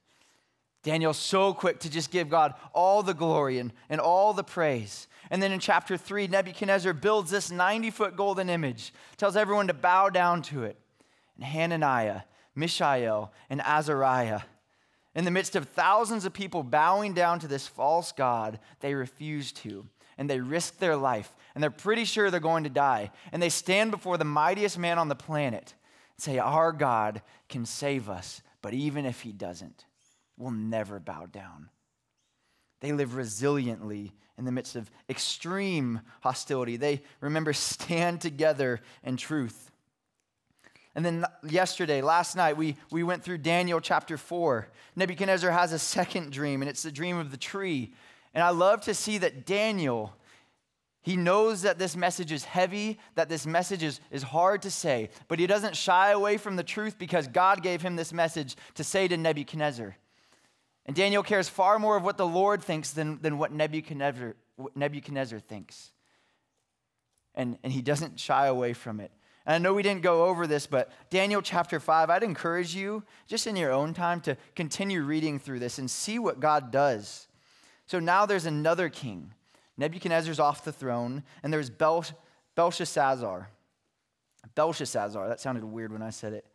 Daniel's 0.82 1.18
so 1.18 1.52
quick 1.52 1.80
to 1.80 1.90
just 1.90 2.10
give 2.10 2.30
God 2.30 2.54
all 2.72 3.02
the 3.02 3.12
glory 3.12 3.58
and, 3.58 3.72
and 3.90 4.00
all 4.00 4.32
the 4.32 4.44
praise. 4.44 5.08
And 5.30 5.42
then 5.42 5.52
in 5.52 5.60
chapter 5.60 5.96
3, 5.96 6.28
Nebuchadnezzar 6.28 6.94
builds 6.94 7.30
this 7.30 7.50
90 7.50 7.90
foot 7.90 8.16
golden 8.16 8.48
image, 8.48 8.94
tells 9.18 9.36
everyone 9.36 9.66
to 9.66 9.74
bow 9.74 10.08
down 10.08 10.40
to 10.42 10.64
it. 10.64 10.78
And 11.36 11.44
Hananiah, 11.44 12.22
Mishael, 12.54 13.32
and 13.50 13.60
Azariah, 13.60 14.40
in 15.14 15.24
the 15.24 15.30
midst 15.30 15.56
of 15.56 15.68
thousands 15.68 16.24
of 16.24 16.32
people 16.32 16.62
bowing 16.62 17.14
down 17.14 17.40
to 17.40 17.48
this 17.48 17.66
false 17.66 18.12
God, 18.12 18.58
they 18.80 18.94
refuse 18.94 19.52
to 19.52 19.86
and 20.20 20.28
they 20.28 20.38
risk 20.38 20.78
their 20.78 20.96
life 20.96 21.34
and 21.54 21.62
they're 21.62 21.70
pretty 21.70 22.04
sure 22.04 22.30
they're 22.30 22.40
going 22.40 22.64
to 22.64 22.70
die. 22.70 23.10
And 23.32 23.42
they 23.42 23.48
stand 23.48 23.90
before 23.90 24.18
the 24.18 24.24
mightiest 24.24 24.78
man 24.78 24.98
on 24.98 25.08
the 25.08 25.14
planet 25.14 25.74
and 26.16 26.22
say, 26.22 26.38
Our 26.38 26.72
God 26.72 27.22
can 27.48 27.64
save 27.64 28.10
us, 28.10 28.42
but 28.60 28.74
even 28.74 29.06
if 29.06 29.22
he 29.22 29.32
doesn't, 29.32 29.86
we'll 30.36 30.50
never 30.50 31.00
bow 31.00 31.24
down. 31.24 31.70
They 32.80 32.92
live 32.92 33.12
resiliently 33.12 34.12
in 34.36 34.44
the 34.44 34.52
midst 34.52 34.76
of 34.76 34.90
extreme 35.08 36.02
hostility. 36.20 36.76
They 36.76 37.00
remember 37.22 37.54
stand 37.54 38.20
together 38.20 38.80
in 39.02 39.16
truth. 39.16 39.70
And 40.94 41.04
then 41.04 41.24
yesterday, 41.48 42.02
last 42.02 42.36
night, 42.36 42.58
we, 42.58 42.76
we 42.90 43.02
went 43.02 43.22
through 43.22 43.38
Daniel 43.38 43.80
chapter 43.80 44.18
4. 44.18 44.68
Nebuchadnezzar 44.96 45.50
has 45.50 45.72
a 45.72 45.78
second 45.78 46.30
dream, 46.30 46.60
and 46.60 46.68
it's 46.68 46.82
the 46.82 46.92
dream 46.92 47.16
of 47.16 47.30
the 47.30 47.36
tree 47.38 47.94
and 48.34 48.44
I 48.44 48.50
love 48.50 48.82
to 48.82 48.94
see 48.94 49.18
that 49.18 49.44
Daniel, 49.44 50.14
he 51.02 51.16
knows 51.16 51.62
that 51.62 51.78
this 51.78 51.96
message 51.96 52.30
is 52.30 52.44
heavy, 52.44 52.98
that 53.14 53.28
this 53.28 53.46
message 53.46 53.82
is, 53.82 54.00
is 54.10 54.22
hard 54.22 54.62
to 54.62 54.70
say, 54.70 55.10
but 55.28 55.38
he 55.38 55.46
doesn't 55.46 55.76
shy 55.76 56.10
away 56.10 56.36
from 56.36 56.56
the 56.56 56.62
truth 56.62 56.98
because 56.98 57.26
God 57.26 57.62
gave 57.62 57.82
him 57.82 57.96
this 57.96 58.12
message 58.12 58.56
to 58.74 58.84
say 58.84 59.08
to 59.08 59.16
Nebuchadnezzar. 59.16 59.96
And 60.86 60.96
Daniel 60.96 61.22
cares 61.22 61.48
far 61.48 61.78
more 61.78 61.96
of 61.96 62.04
what 62.04 62.16
the 62.16 62.26
Lord 62.26 62.62
thinks 62.62 62.90
than, 62.90 63.20
than 63.20 63.38
what 63.38 63.52
Nebuchadnezzar, 63.52 64.36
Nebuchadnezzar 64.74 65.40
thinks. 65.40 65.92
And, 67.34 67.58
and 67.62 67.72
he 67.72 67.82
doesn't 67.82 68.18
shy 68.18 68.46
away 68.46 68.72
from 68.72 69.00
it. 69.00 69.10
And 69.46 69.54
I 69.54 69.58
know 69.58 69.74
we 69.74 69.82
didn't 69.82 70.02
go 70.02 70.26
over 70.26 70.46
this, 70.46 70.66
but 70.66 70.90
Daniel 71.08 71.42
chapter 71.42 71.80
5, 71.80 72.10
I'd 72.10 72.22
encourage 72.22 72.74
you, 72.74 73.04
just 73.26 73.46
in 73.46 73.56
your 73.56 73.72
own 73.72 73.94
time, 73.94 74.20
to 74.22 74.36
continue 74.54 75.02
reading 75.02 75.38
through 75.38 75.60
this 75.60 75.78
and 75.78 75.90
see 75.90 76.18
what 76.18 76.40
God 76.40 76.70
does. 76.70 77.28
So 77.90 77.98
now 77.98 78.24
there's 78.24 78.46
another 78.46 78.88
king. 78.88 79.34
Nebuchadnezzar's 79.76 80.38
off 80.38 80.62
the 80.62 80.70
throne, 80.70 81.24
and 81.42 81.52
there's 81.52 81.70
Bel- 81.70 82.04
Belshazzar. 82.54 83.50
Belshazzar, 84.54 85.28
that 85.28 85.40
sounded 85.40 85.64
weird 85.64 85.90
when 85.90 86.00
I 86.00 86.10
said 86.10 86.32
it. 86.32 86.46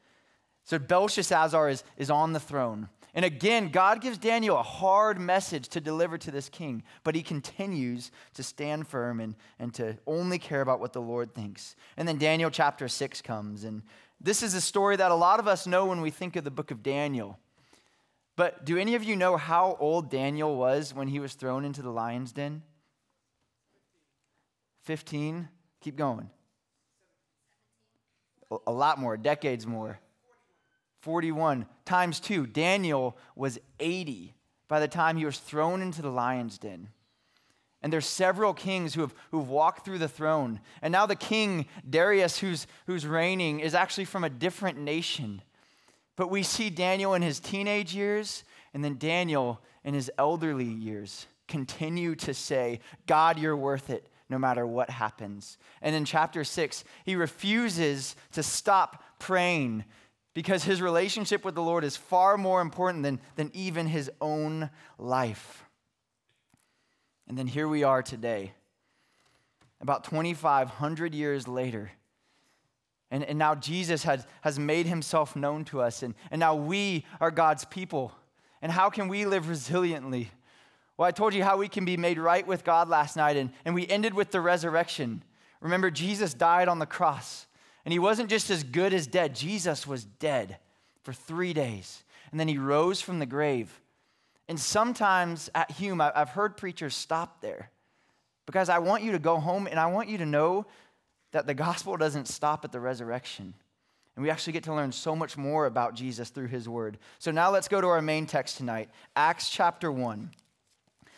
So 0.64 0.80
Belshazzar 0.80 1.68
is, 1.68 1.84
is 1.98 2.10
on 2.10 2.32
the 2.32 2.40
throne. 2.40 2.88
And 3.14 3.26
again, 3.26 3.68
God 3.68 4.00
gives 4.00 4.18
Daniel 4.18 4.58
a 4.58 4.64
hard 4.64 5.20
message 5.20 5.68
to 5.70 5.82
deliver 5.82 6.18
to 6.20 6.32
this 6.32 6.48
king, 6.48 6.84
but 7.04 7.16
he 7.16 7.22
continues 7.22 8.12
to 8.36 8.42
stand 8.42 8.88
firm 8.88 9.20
and, 9.20 9.36
and 9.60 9.74
to 9.74 9.98
only 10.08 10.40
care 10.40 10.62
about 10.62 10.80
what 10.80 10.94
the 10.94 11.02
Lord 11.02 11.36
thinks. 11.36 11.76
And 11.98 12.08
then 12.08 12.18
Daniel 12.18 12.50
chapter 12.50 12.88
6 12.88 13.22
comes, 13.24 13.66
and 13.66 13.82
this 14.22 14.42
is 14.42 14.54
a 14.54 14.62
story 14.62 14.96
that 14.96 15.12
a 15.12 15.16
lot 15.16 15.42
of 15.42 15.50
us 15.50 15.68
know 15.68 15.86
when 15.86 16.00
we 16.00 16.12
think 16.12 16.38
of 16.38 16.46
the 16.46 16.50
book 16.52 16.72
of 16.72 16.82
Daniel. 16.82 17.38
But 18.36 18.66
do 18.66 18.78
any 18.78 18.96
of 18.96 19.04
you 19.04 19.16
know 19.16 19.38
how 19.38 19.78
old 19.80 20.10
Daniel 20.10 20.56
was 20.58 20.94
when 20.94 21.08
he 21.08 21.20
was 21.20 21.34
thrown 21.34 21.64
into 21.64 21.82
the 21.82 21.90
lion's 21.90 22.32
den? 22.32 22.64
15. 24.84 25.48
Keep 25.82 25.96
going. 25.96 26.30
A 28.68 28.72
lot 28.72 29.00
more, 29.00 29.18
decades 29.18 29.66
more. 29.66 30.00
41 31.02 31.66
times 31.86 32.20
two. 32.20 32.46
Daniel 32.46 33.18
was 33.36 33.60
80 33.80 34.36
by 34.68 34.80
the 34.80 34.88
time 34.88 35.18
he 35.18 35.26
was 35.26 35.38
thrown 35.38 35.82
into 35.82 36.02
the 36.02 36.10
lion's 36.10 36.58
den. 36.58 36.90
And 37.82 37.94
there's 37.94 38.08
several 38.08 38.54
kings 38.54 38.96
who 38.96 39.02
have 39.02 39.14
who've 39.30 39.50
walked 39.50 39.86
through 39.86 40.00
the 40.00 40.08
throne. 40.08 40.60
And 40.82 40.92
now 40.92 41.06
the 41.06 41.16
king, 41.16 41.68
Darius, 41.88 42.40
who's, 42.40 42.66
who's 42.88 43.06
reigning, 43.06 43.60
is 43.60 43.76
actually 43.76 44.06
from 44.06 44.24
a 44.24 44.30
different 44.30 44.80
nation. 44.80 45.44
But 46.16 46.30
we 46.30 46.44
see 46.44 46.70
Daniel 46.70 47.14
in 47.14 47.22
his 47.22 47.40
teenage 47.40 47.94
years 47.94 48.44
and 48.74 48.84
then 48.84 48.98
Daniel 48.98 49.62
in 49.84 49.94
his 49.94 50.12
elderly 50.18 50.66
years 50.66 51.28
continue 51.48 52.16
to 52.16 52.34
say, 52.34 52.80
God, 53.06 53.38
you're 53.38 53.58
worth 53.58 53.90
it 53.90 54.08
no 54.30 54.40
matter 54.40 54.66
what 54.66 54.90
happens. 54.90 55.58
And 55.82 55.96
in 55.96 56.06
chapter 56.06 56.44
six, 56.44 56.84
he 57.04 57.16
refuses 57.16 58.16
to 58.32 58.42
stop 58.42 59.04
praying 59.20 59.86
because 60.34 60.64
his 60.64 60.82
relationship 60.82 61.46
with 61.46 61.56
the 61.56 61.62
Lord 61.62 61.84
is 61.84 61.96
far 61.96 62.38
more 62.38 62.62
important 62.62 63.04
than, 63.04 63.22
than 63.36 63.52
even 63.54 63.88
his 63.88 64.12
own 64.20 64.70
life. 64.98 65.64
And 67.28 67.38
then 67.38 67.48
here 67.48 67.68
we 67.68 67.84
are 67.84 68.04
today, 68.04 68.54
about 69.82 70.04
2,500 70.04 71.16
years 71.16 71.48
later. 71.48 71.92
And, 73.12 73.24
and 73.24 73.38
now 73.38 73.56
Jesus 73.56 74.04
has, 74.04 74.26
has 74.42 74.58
made 74.58 74.88
himself 74.88 75.36
known 75.36 75.64
to 75.66 75.82
us, 75.82 76.04
and, 76.04 76.16
and 76.32 76.40
now 76.40 76.56
we 76.56 77.06
are 77.22 77.32
God's 77.32 77.66
people. 77.66 78.12
And 78.62 78.72
how 78.72 78.90
can 78.90 79.08
we 79.08 79.26
live 79.26 79.46
resiliently? 79.46 80.28
Well, 80.98 81.08
I 81.08 81.12
told 81.12 81.34
you 81.34 81.44
how 81.44 81.58
we 81.58 81.68
can 81.68 81.86
be 81.86 81.98
made 81.98 82.18
right 82.18 82.46
with 82.46 82.64
God 82.64 82.90
last 82.90 83.16
night, 83.16 83.38
and, 83.38 83.52
and 83.64 83.76
we 83.76 83.88
ended 83.88 84.14
with 84.14 84.32
the 84.32 84.42
resurrection. 84.42 85.24
Remember, 85.62 85.92
Jesus 85.92 86.34
died 86.34 86.68
on 86.68 86.80
the 86.80 86.86
cross, 86.86 87.48
and 87.84 87.92
he 87.92 88.00
wasn't 88.00 88.30
just 88.30 88.50
as 88.50 88.64
good 88.64 88.94
as 88.94 89.08
dead, 89.08 89.36
Jesus 89.36 89.86
was 89.86 90.06
dead 90.06 90.58
for 91.04 91.14
three 91.14 91.54
days, 91.54 92.04
and 92.32 92.40
then 92.40 92.48
he 92.48 92.58
rose 92.58 93.02
from 93.02 93.20
the 93.20 93.26
grave. 93.26 93.82
And 94.48 94.60
sometimes 94.60 95.50
at 95.56 95.72
Hume, 95.72 96.02
I've 96.02 96.30
heard 96.30 96.58
preachers 96.58 96.96
stop 96.96 97.42
there 97.42 97.72
because 98.46 98.70
I 98.70 98.80
want 98.80 99.04
you 99.04 99.12
to 99.14 99.20
go 99.20 99.40
home 99.40 99.68
and 99.68 99.80
I 99.80 99.88
want 99.88 100.08
you 100.08 100.20
to 100.20 100.26
know 100.26 100.68
that 101.36 101.46
the 101.46 101.54
gospel 101.54 101.98
doesn't 101.98 102.30
stop 102.30 102.64
at 102.64 102.72
the 102.72 102.80
resurrection. 102.80 103.54
And 104.16 104.24
we 104.24 104.30
actually 104.30 104.54
get 104.54 104.64
to 104.64 104.74
learn 104.74 104.94
so 104.94 105.18
much 105.18 105.36
more 105.36 105.66
about 105.66 105.94
Jesus 105.94 106.30
through 106.30 106.48
his 106.48 106.70
word. 106.70 106.98
So 107.20 107.30
now 107.30 107.52
let's 107.52 107.68
go 107.68 107.82
to 107.82 107.88
our 107.88 108.02
main 108.02 108.26
text 108.26 108.56
tonight 108.56 108.90
Acts 109.18 109.50
chapter 109.50 109.92
1. 109.92 110.32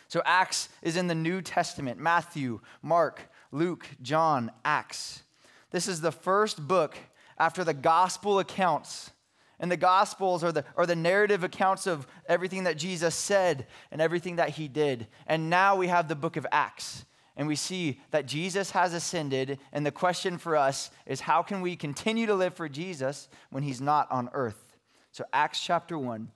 So 0.08 0.20
Acts 0.24 0.70
is 0.82 0.96
in 0.96 1.06
the 1.06 1.14
New 1.14 1.40
Testament 1.40 2.00
Matthew, 2.00 2.58
Mark, 2.82 3.30
Luke, 3.52 3.86
John, 4.02 4.50
Acts. 4.64 5.22
This 5.70 5.86
is 5.86 6.00
the 6.00 6.10
first 6.10 6.66
book 6.66 6.96
after 7.38 7.62
the 7.62 7.72
gospel 7.72 8.40
accounts. 8.40 9.12
And 9.60 9.70
the 9.70 9.76
gospels 9.76 10.42
are 10.42 10.50
the, 10.50 10.64
are 10.76 10.86
the 10.86 10.96
narrative 10.96 11.44
accounts 11.44 11.86
of 11.86 12.08
everything 12.28 12.64
that 12.64 12.76
Jesus 12.76 13.14
said 13.14 13.68
and 13.92 14.00
everything 14.00 14.34
that 14.36 14.50
he 14.50 14.66
did. 14.66 15.06
And 15.28 15.48
now 15.48 15.76
we 15.76 15.86
have 15.86 16.08
the 16.08 16.16
book 16.16 16.36
of 16.36 16.44
Acts 16.50 17.04
and 17.38 17.46
we 17.46 17.54
see 17.54 18.00
that 18.10 18.26
Jesus 18.26 18.72
has 18.72 18.92
ascended. 18.92 19.60
And 19.72 19.86
the 19.86 19.92
question 19.92 20.36
for 20.36 20.56
us 20.56 20.90
is 21.06 21.20
how 21.20 21.42
can 21.42 21.62
we 21.62 21.76
continue 21.76 22.26
to 22.26 22.34
live 22.34 22.54
for 22.54 22.68
Jesus 22.68 23.28
when 23.50 23.62
he's 23.62 23.80
not 23.80 24.10
on 24.10 24.28
earth? 24.32 24.76
So, 25.12 25.24
Acts 25.32 25.62
chapter 25.62 25.96
1. 25.96 26.28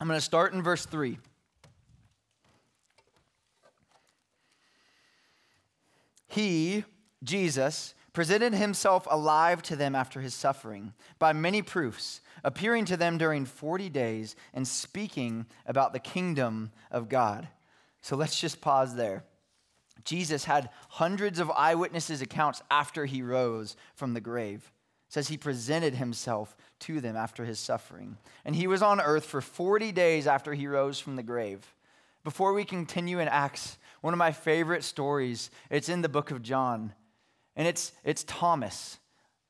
I'm 0.00 0.08
going 0.08 0.18
to 0.18 0.24
start 0.24 0.54
in 0.54 0.62
verse 0.62 0.86
3. 0.86 1.18
He, 6.26 6.84
Jesus, 7.22 7.94
presented 8.12 8.54
himself 8.54 9.06
alive 9.10 9.62
to 9.62 9.76
them 9.76 9.94
after 9.94 10.20
his 10.20 10.34
suffering 10.34 10.94
by 11.18 11.32
many 11.32 11.60
proofs, 11.60 12.22
appearing 12.42 12.86
to 12.86 12.96
them 12.96 13.18
during 13.18 13.44
40 13.44 13.88
days 13.90 14.34
and 14.54 14.66
speaking 14.66 15.46
about 15.66 15.92
the 15.92 16.00
kingdom 16.00 16.72
of 16.90 17.08
God. 17.08 17.48
So 18.04 18.16
let's 18.16 18.38
just 18.38 18.60
pause 18.60 18.96
there. 18.96 19.24
Jesus 20.04 20.44
had 20.44 20.68
hundreds 20.90 21.38
of 21.38 21.50
eyewitnesses' 21.50 22.20
accounts 22.20 22.60
after 22.70 23.06
he 23.06 23.22
rose 23.22 23.76
from 23.94 24.12
the 24.12 24.20
grave. 24.20 24.70
It 25.08 25.14
says 25.14 25.28
he 25.28 25.38
presented 25.38 25.94
himself 25.94 26.54
to 26.80 27.00
them 27.00 27.16
after 27.16 27.46
his 27.46 27.58
suffering. 27.58 28.18
And 28.44 28.54
he 28.54 28.66
was 28.66 28.82
on 28.82 29.00
earth 29.00 29.24
for 29.24 29.40
40 29.40 29.90
days 29.92 30.26
after 30.26 30.52
he 30.52 30.66
rose 30.66 31.00
from 31.00 31.16
the 31.16 31.22
grave. 31.22 31.66
Before 32.24 32.52
we 32.52 32.66
continue 32.66 33.20
in 33.20 33.28
Acts, 33.28 33.78
one 34.02 34.12
of 34.12 34.18
my 34.18 34.32
favorite 34.32 34.84
stories, 34.84 35.48
it's 35.70 35.88
in 35.88 36.02
the 36.02 36.08
book 36.10 36.30
of 36.30 36.42
John. 36.42 36.92
And 37.56 37.66
it's, 37.66 37.92
it's 38.04 38.24
Thomas. 38.24 38.98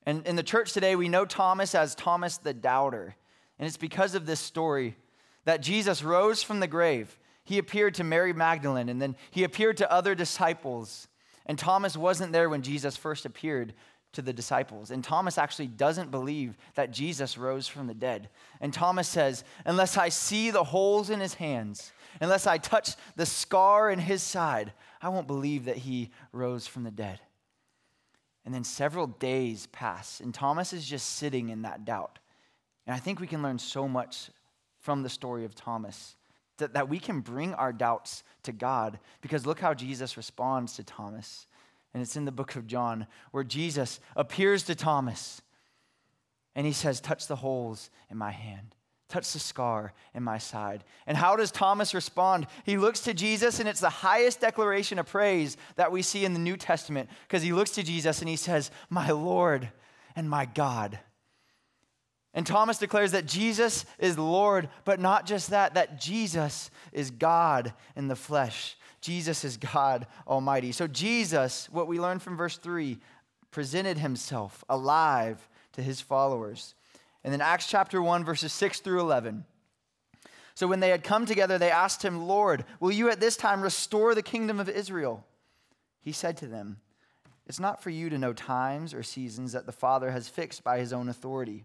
And 0.06 0.24
in 0.28 0.36
the 0.36 0.44
church 0.44 0.72
today, 0.72 0.94
we 0.94 1.08
know 1.08 1.24
Thomas 1.24 1.74
as 1.74 1.96
Thomas 1.96 2.36
the 2.36 2.54
Doubter. 2.54 3.16
And 3.58 3.66
it's 3.66 3.76
because 3.76 4.14
of 4.14 4.26
this 4.26 4.38
story 4.38 4.94
that 5.44 5.60
Jesus 5.60 6.04
rose 6.04 6.44
from 6.44 6.60
the 6.60 6.68
grave 6.68 7.18
he 7.44 7.58
appeared 7.58 7.94
to 7.94 8.04
Mary 8.04 8.32
Magdalene 8.32 8.88
and 8.88 9.00
then 9.00 9.16
he 9.30 9.44
appeared 9.44 9.76
to 9.78 9.90
other 9.92 10.14
disciples. 10.14 11.08
And 11.46 11.58
Thomas 11.58 11.96
wasn't 11.96 12.32
there 12.32 12.48
when 12.48 12.62
Jesus 12.62 12.96
first 12.96 13.26
appeared 13.26 13.74
to 14.12 14.22
the 14.22 14.32
disciples. 14.32 14.90
And 14.90 15.04
Thomas 15.04 15.38
actually 15.38 15.66
doesn't 15.66 16.10
believe 16.10 16.56
that 16.74 16.90
Jesus 16.90 17.36
rose 17.36 17.68
from 17.68 17.86
the 17.86 17.94
dead. 17.94 18.30
And 18.60 18.72
Thomas 18.72 19.08
says, 19.08 19.44
Unless 19.64 19.96
I 19.96 20.08
see 20.08 20.50
the 20.50 20.64
holes 20.64 21.10
in 21.10 21.20
his 21.20 21.34
hands, 21.34 21.92
unless 22.20 22.46
I 22.46 22.58
touch 22.58 22.96
the 23.16 23.26
scar 23.26 23.90
in 23.90 23.98
his 23.98 24.22
side, 24.22 24.72
I 25.02 25.08
won't 25.08 25.26
believe 25.26 25.66
that 25.66 25.78
he 25.78 26.10
rose 26.32 26.66
from 26.66 26.84
the 26.84 26.90
dead. 26.90 27.20
And 28.44 28.54
then 28.54 28.64
several 28.64 29.06
days 29.06 29.66
pass, 29.68 30.20
and 30.20 30.34
Thomas 30.34 30.72
is 30.72 30.86
just 30.86 31.16
sitting 31.16 31.48
in 31.48 31.62
that 31.62 31.84
doubt. 31.84 32.18
And 32.86 32.94
I 32.94 32.98
think 32.98 33.18
we 33.18 33.26
can 33.26 33.42
learn 33.42 33.58
so 33.58 33.88
much 33.88 34.30
from 34.80 35.02
the 35.02 35.08
story 35.08 35.46
of 35.46 35.54
Thomas 35.54 36.16
that, 36.58 36.74
that 36.74 36.88
we 36.88 36.98
can 36.98 37.20
bring 37.20 37.54
our 37.54 37.72
doubts 37.72 38.22
to 38.44 38.52
God 38.52 38.98
because 39.20 39.46
look 39.46 39.60
how 39.60 39.74
Jesus 39.74 40.16
responds 40.16 40.74
to 40.76 40.84
Thomas. 40.84 41.46
And 41.92 42.02
it's 42.02 42.16
in 42.16 42.24
the 42.24 42.32
book 42.32 42.56
of 42.56 42.66
John 42.66 43.06
where 43.30 43.44
Jesus 43.44 44.00
appears 44.16 44.64
to 44.64 44.74
Thomas 44.74 45.42
and 46.54 46.66
he 46.66 46.72
says, 46.72 47.00
Touch 47.00 47.26
the 47.26 47.36
holes 47.36 47.90
in 48.10 48.16
my 48.16 48.30
hand, 48.30 48.74
touch 49.08 49.32
the 49.32 49.38
scar 49.38 49.92
in 50.14 50.22
my 50.22 50.38
side. 50.38 50.84
And 51.06 51.16
how 51.16 51.36
does 51.36 51.50
Thomas 51.50 51.94
respond? 51.94 52.46
He 52.64 52.76
looks 52.76 53.00
to 53.00 53.14
Jesus, 53.14 53.60
and 53.60 53.68
it's 53.68 53.80
the 53.80 53.90
highest 53.90 54.40
declaration 54.40 54.98
of 54.98 55.06
praise 55.06 55.56
that 55.76 55.92
we 55.92 56.02
see 56.02 56.24
in 56.24 56.32
the 56.32 56.38
New 56.38 56.56
Testament 56.56 57.08
because 57.26 57.42
he 57.42 57.52
looks 57.52 57.72
to 57.72 57.82
Jesus 57.82 58.20
and 58.20 58.28
he 58.28 58.36
says, 58.36 58.70
My 58.90 59.10
Lord 59.10 59.68
and 60.16 60.28
my 60.28 60.46
God. 60.46 60.98
And 62.34 62.44
Thomas 62.44 62.78
declares 62.78 63.12
that 63.12 63.26
Jesus 63.26 63.86
is 63.98 64.18
Lord, 64.18 64.68
but 64.84 64.98
not 64.98 65.24
just 65.24 65.50
that, 65.50 65.74
that 65.74 66.00
Jesus 66.00 66.68
is 66.92 67.12
God 67.12 67.72
in 67.94 68.08
the 68.08 68.16
flesh. 68.16 68.76
Jesus 69.00 69.44
is 69.44 69.56
God 69.56 70.08
Almighty. 70.26 70.72
So, 70.72 70.88
Jesus, 70.88 71.68
what 71.70 71.86
we 71.86 72.00
learn 72.00 72.18
from 72.18 72.36
verse 72.36 72.58
3, 72.58 72.98
presented 73.52 73.98
himself 73.98 74.64
alive 74.68 75.48
to 75.74 75.82
his 75.82 76.00
followers. 76.00 76.74
And 77.22 77.32
then 77.32 77.40
Acts 77.40 77.68
chapter 77.68 78.02
1, 78.02 78.24
verses 78.24 78.52
6 78.52 78.80
through 78.80 79.00
11. 79.00 79.44
So, 80.56 80.66
when 80.66 80.80
they 80.80 80.88
had 80.88 81.04
come 81.04 81.26
together, 81.26 81.56
they 81.56 81.70
asked 81.70 82.04
him, 82.04 82.26
Lord, 82.26 82.64
will 82.80 82.90
you 82.90 83.10
at 83.10 83.20
this 83.20 83.36
time 83.36 83.62
restore 83.62 84.12
the 84.16 84.22
kingdom 84.22 84.58
of 84.58 84.68
Israel? 84.68 85.24
He 86.00 86.10
said 86.10 86.36
to 86.38 86.48
them, 86.48 86.78
It's 87.46 87.60
not 87.60 87.80
for 87.80 87.90
you 87.90 88.10
to 88.10 88.18
know 88.18 88.32
times 88.32 88.92
or 88.92 89.04
seasons 89.04 89.52
that 89.52 89.66
the 89.66 89.72
Father 89.72 90.10
has 90.10 90.28
fixed 90.28 90.64
by 90.64 90.78
his 90.78 90.92
own 90.92 91.08
authority 91.08 91.64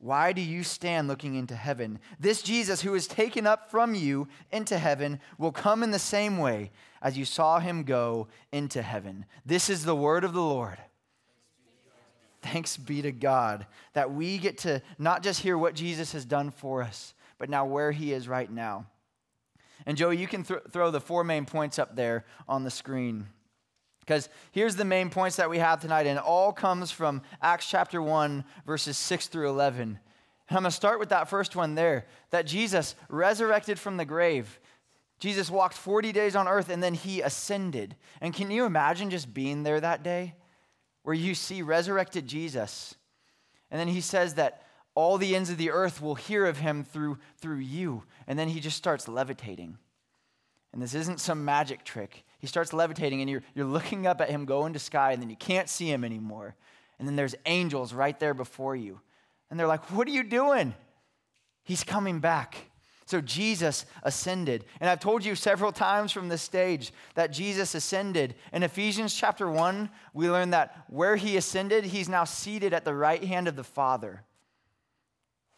why 0.00 0.32
do 0.32 0.40
you 0.40 0.62
stand 0.62 1.08
looking 1.08 1.34
into 1.34 1.56
heaven? 1.56 1.98
This 2.20 2.42
Jesus 2.42 2.82
who 2.82 2.94
is 2.94 3.08
taken 3.08 3.46
up 3.46 3.70
from 3.70 3.94
you 3.94 4.28
into 4.52 4.78
heaven 4.78 5.20
will 5.38 5.50
come 5.50 5.82
in 5.82 5.90
the 5.90 5.98
same 5.98 6.38
way 6.38 6.70
as 7.02 7.18
you 7.18 7.24
saw 7.24 7.58
him 7.58 7.82
go 7.82 8.28
into 8.52 8.82
heaven. 8.82 9.24
This 9.44 9.68
is 9.68 9.84
the 9.84 9.96
word 9.96 10.22
of 10.22 10.32
the 10.32 10.40
Lord. 10.40 10.78
Thanks 12.42 12.76
be 12.76 13.02
to 13.02 13.10
God 13.10 13.66
that 13.94 14.12
we 14.12 14.38
get 14.38 14.58
to 14.58 14.80
not 14.98 15.24
just 15.24 15.40
hear 15.40 15.58
what 15.58 15.74
Jesus 15.74 16.12
has 16.12 16.24
done 16.24 16.52
for 16.52 16.82
us, 16.82 17.14
but 17.36 17.50
now 17.50 17.66
where 17.66 17.90
he 17.90 18.12
is 18.12 18.28
right 18.28 18.50
now. 18.50 18.86
And 19.84 19.96
Joey, 19.96 20.16
you 20.16 20.28
can 20.28 20.44
th- 20.44 20.60
throw 20.70 20.90
the 20.92 21.00
four 21.00 21.24
main 21.24 21.44
points 21.44 21.78
up 21.78 21.96
there 21.96 22.24
on 22.48 22.62
the 22.62 22.70
screen. 22.70 23.26
Because 24.08 24.30
here's 24.52 24.74
the 24.74 24.86
main 24.86 25.10
points 25.10 25.36
that 25.36 25.50
we 25.50 25.58
have 25.58 25.82
tonight, 25.82 26.06
and 26.06 26.18
all 26.18 26.50
comes 26.50 26.90
from 26.90 27.20
Acts 27.42 27.68
chapter 27.68 28.00
1, 28.00 28.42
verses 28.64 28.96
6 28.96 29.26
through 29.26 29.50
11. 29.50 29.82
And 29.82 29.98
I'm 30.48 30.62
going 30.62 30.70
to 30.70 30.70
start 30.70 30.98
with 30.98 31.10
that 31.10 31.28
first 31.28 31.54
one 31.54 31.74
there 31.74 32.06
that 32.30 32.46
Jesus 32.46 32.94
resurrected 33.10 33.78
from 33.78 33.98
the 33.98 34.06
grave. 34.06 34.60
Jesus 35.18 35.50
walked 35.50 35.74
40 35.76 36.12
days 36.12 36.34
on 36.34 36.48
earth 36.48 36.70
and 36.70 36.82
then 36.82 36.94
he 36.94 37.20
ascended. 37.20 37.96
And 38.22 38.32
can 38.32 38.50
you 38.50 38.64
imagine 38.64 39.10
just 39.10 39.34
being 39.34 39.62
there 39.62 39.78
that 39.78 40.02
day 40.02 40.36
where 41.02 41.14
you 41.14 41.34
see 41.34 41.60
resurrected 41.60 42.26
Jesus? 42.26 42.94
And 43.70 43.78
then 43.78 43.88
he 43.88 44.00
says 44.00 44.34
that 44.34 44.62
all 44.94 45.18
the 45.18 45.36
ends 45.36 45.50
of 45.50 45.58
the 45.58 45.70
earth 45.70 46.00
will 46.00 46.14
hear 46.14 46.46
of 46.46 46.56
him 46.56 46.82
through, 46.82 47.18
through 47.42 47.58
you. 47.58 48.04
And 48.26 48.38
then 48.38 48.48
he 48.48 48.60
just 48.60 48.78
starts 48.78 49.06
levitating. 49.06 49.76
And 50.72 50.80
this 50.80 50.94
isn't 50.94 51.20
some 51.20 51.44
magic 51.44 51.84
trick. 51.84 52.24
He 52.38 52.46
starts 52.46 52.72
levitating, 52.72 53.20
and 53.20 53.28
you're, 53.28 53.42
you're 53.54 53.66
looking 53.66 54.06
up 54.06 54.20
at 54.20 54.30
him 54.30 54.44
go 54.44 54.66
into 54.66 54.78
sky, 54.78 55.12
and 55.12 55.20
then 55.20 55.30
you 55.30 55.36
can't 55.36 55.68
see 55.68 55.90
him 55.90 56.04
anymore. 56.04 56.54
And 56.98 57.06
then 57.06 57.16
there's 57.16 57.34
angels 57.46 57.92
right 57.92 58.18
there 58.18 58.34
before 58.34 58.76
you. 58.76 59.00
And 59.50 59.58
they're 59.58 59.66
like, 59.66 59.90
What 59.90 60.06
are 60.08 60.12
you 60.12 60.24
doing? 60.24 60.74
He's 61.64 61.84
coming 61.84 62.20
back. 62.20 62.56
So 63.08 63.22
Jesus 63.22 63.86
ascended. 64.02 64.66
And 64.80 64.90
I've 64.90 65.00
told 65.00 65.24
you 65.24 65.34
several 65.34 65.72
times 65.72 66.12
from 66.12 66.28
this 66.28 66.42
stage 66.42 66.92
that 67.14 67.32
Jesus 67.32 67.74
ascended. 67.74 68.34
In 68.52 68.62
Ephesians 68.62 69.14
chapter 69.14 69.50
1, 69.50 69.88
we 70.12 70.30
learn 70.30 70.50
that 70.50 70.84
where 70.88 71.16
he 71.16 71.38
ascended, 71.38 71.84
he's 71.84 72.08
now 72.08 72.24
seated 72.24 72.74
at 72.74 72.84
the 72.84 72.94
right 72.94 73.24
hand 73.24 73.48
of 73.48 73.56
the 73.56 73.64
Father. 73.64 74.24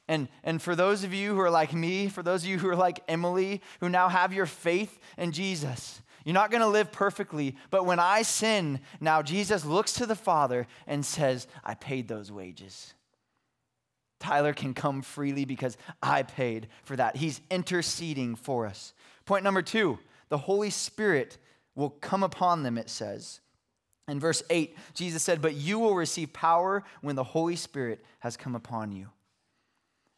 And, 0.06 0.28
and 0.44 0.62
for 0.62 0.76
those 0.76 1.02
of 1.02 1.12
you 1.12 1.34
who 1.34 1.40
are 1.40 1.50
like 1.50 1.72
me, 1.72 2.08
for 2.08 2.22
those 2.22 2.44
of 2.44 2.48
you 2.48 2.58
who 2.58 2.68
are 2.68 2.76
like 2.76 3.00
Emily, 3.08 3.60
who 3.80 3.88
now 3.88 4.08
have 4.08 4.32
your 4.32 4.46
faith 4.46 5.00
in 5.18 5.32
Jesus, 5.32 6.02
you're 6.24 6.34
not 6.34 6.50
going 6.50 6.62
to 6.62 6.68
live 6.68 6.92
perfectly. 6.92 7.56
But 7.70 7.86
when 7.86 7.98
I 7.98 8.22
sin, 8.22 8.80
now 9.00 9.22
Jesus 9.22 9.64
looks 9.64 9.94
to 9.94 10.06
the 10.06 10.14
Father 10.14 10.66
and 10.86 11.04
says, 11.04 11.46
I 11.64 11.74
paid 11.74 12.08
those 12.08 12.30
wages. 12.30 12.94
Tyler 14.18 14.52
can 14.52 14.74
come 14.74 15.00
freely 15.02 15.46
because 15.46 15.78
I 16.02 16.22
paid 16.22 16.68
for 16.84 16.94
that. 16.96 17.16
He's 17.16 17.40
interceding 17.50 18.36
for 18.36 18.66
us. 18.66 18.92
Point 19.24 19.44
number 19.44 19.62
two 19.62 19.98
the 20.28 20.38
Holy 20.38 20.70
Spirit 20.70 21.38
will 21.74 21.90
come 21.90 22.22
upon 22.22 22.62
them, 22.62 22.78
it 22.78 22.90
says. 22.90 23.40
In 24.06 24.18
verse 24.20 24.42
8, 24.50 24.76
Jesus 24.94 25.22
said, 25.22 25.40
But 25.40 25.54
you 25.54 25.78
will 25.78 25.94
receive 25.94 26.32
power 26.32 26.84
when 27.00 27.16
the 27.16 27.24
Holy 27.24 27.56
Spirit 27.56 28.04
has 28.20 28.36
come 28.36 28.54
upon 28.54 28.92
you. 28.92 29.08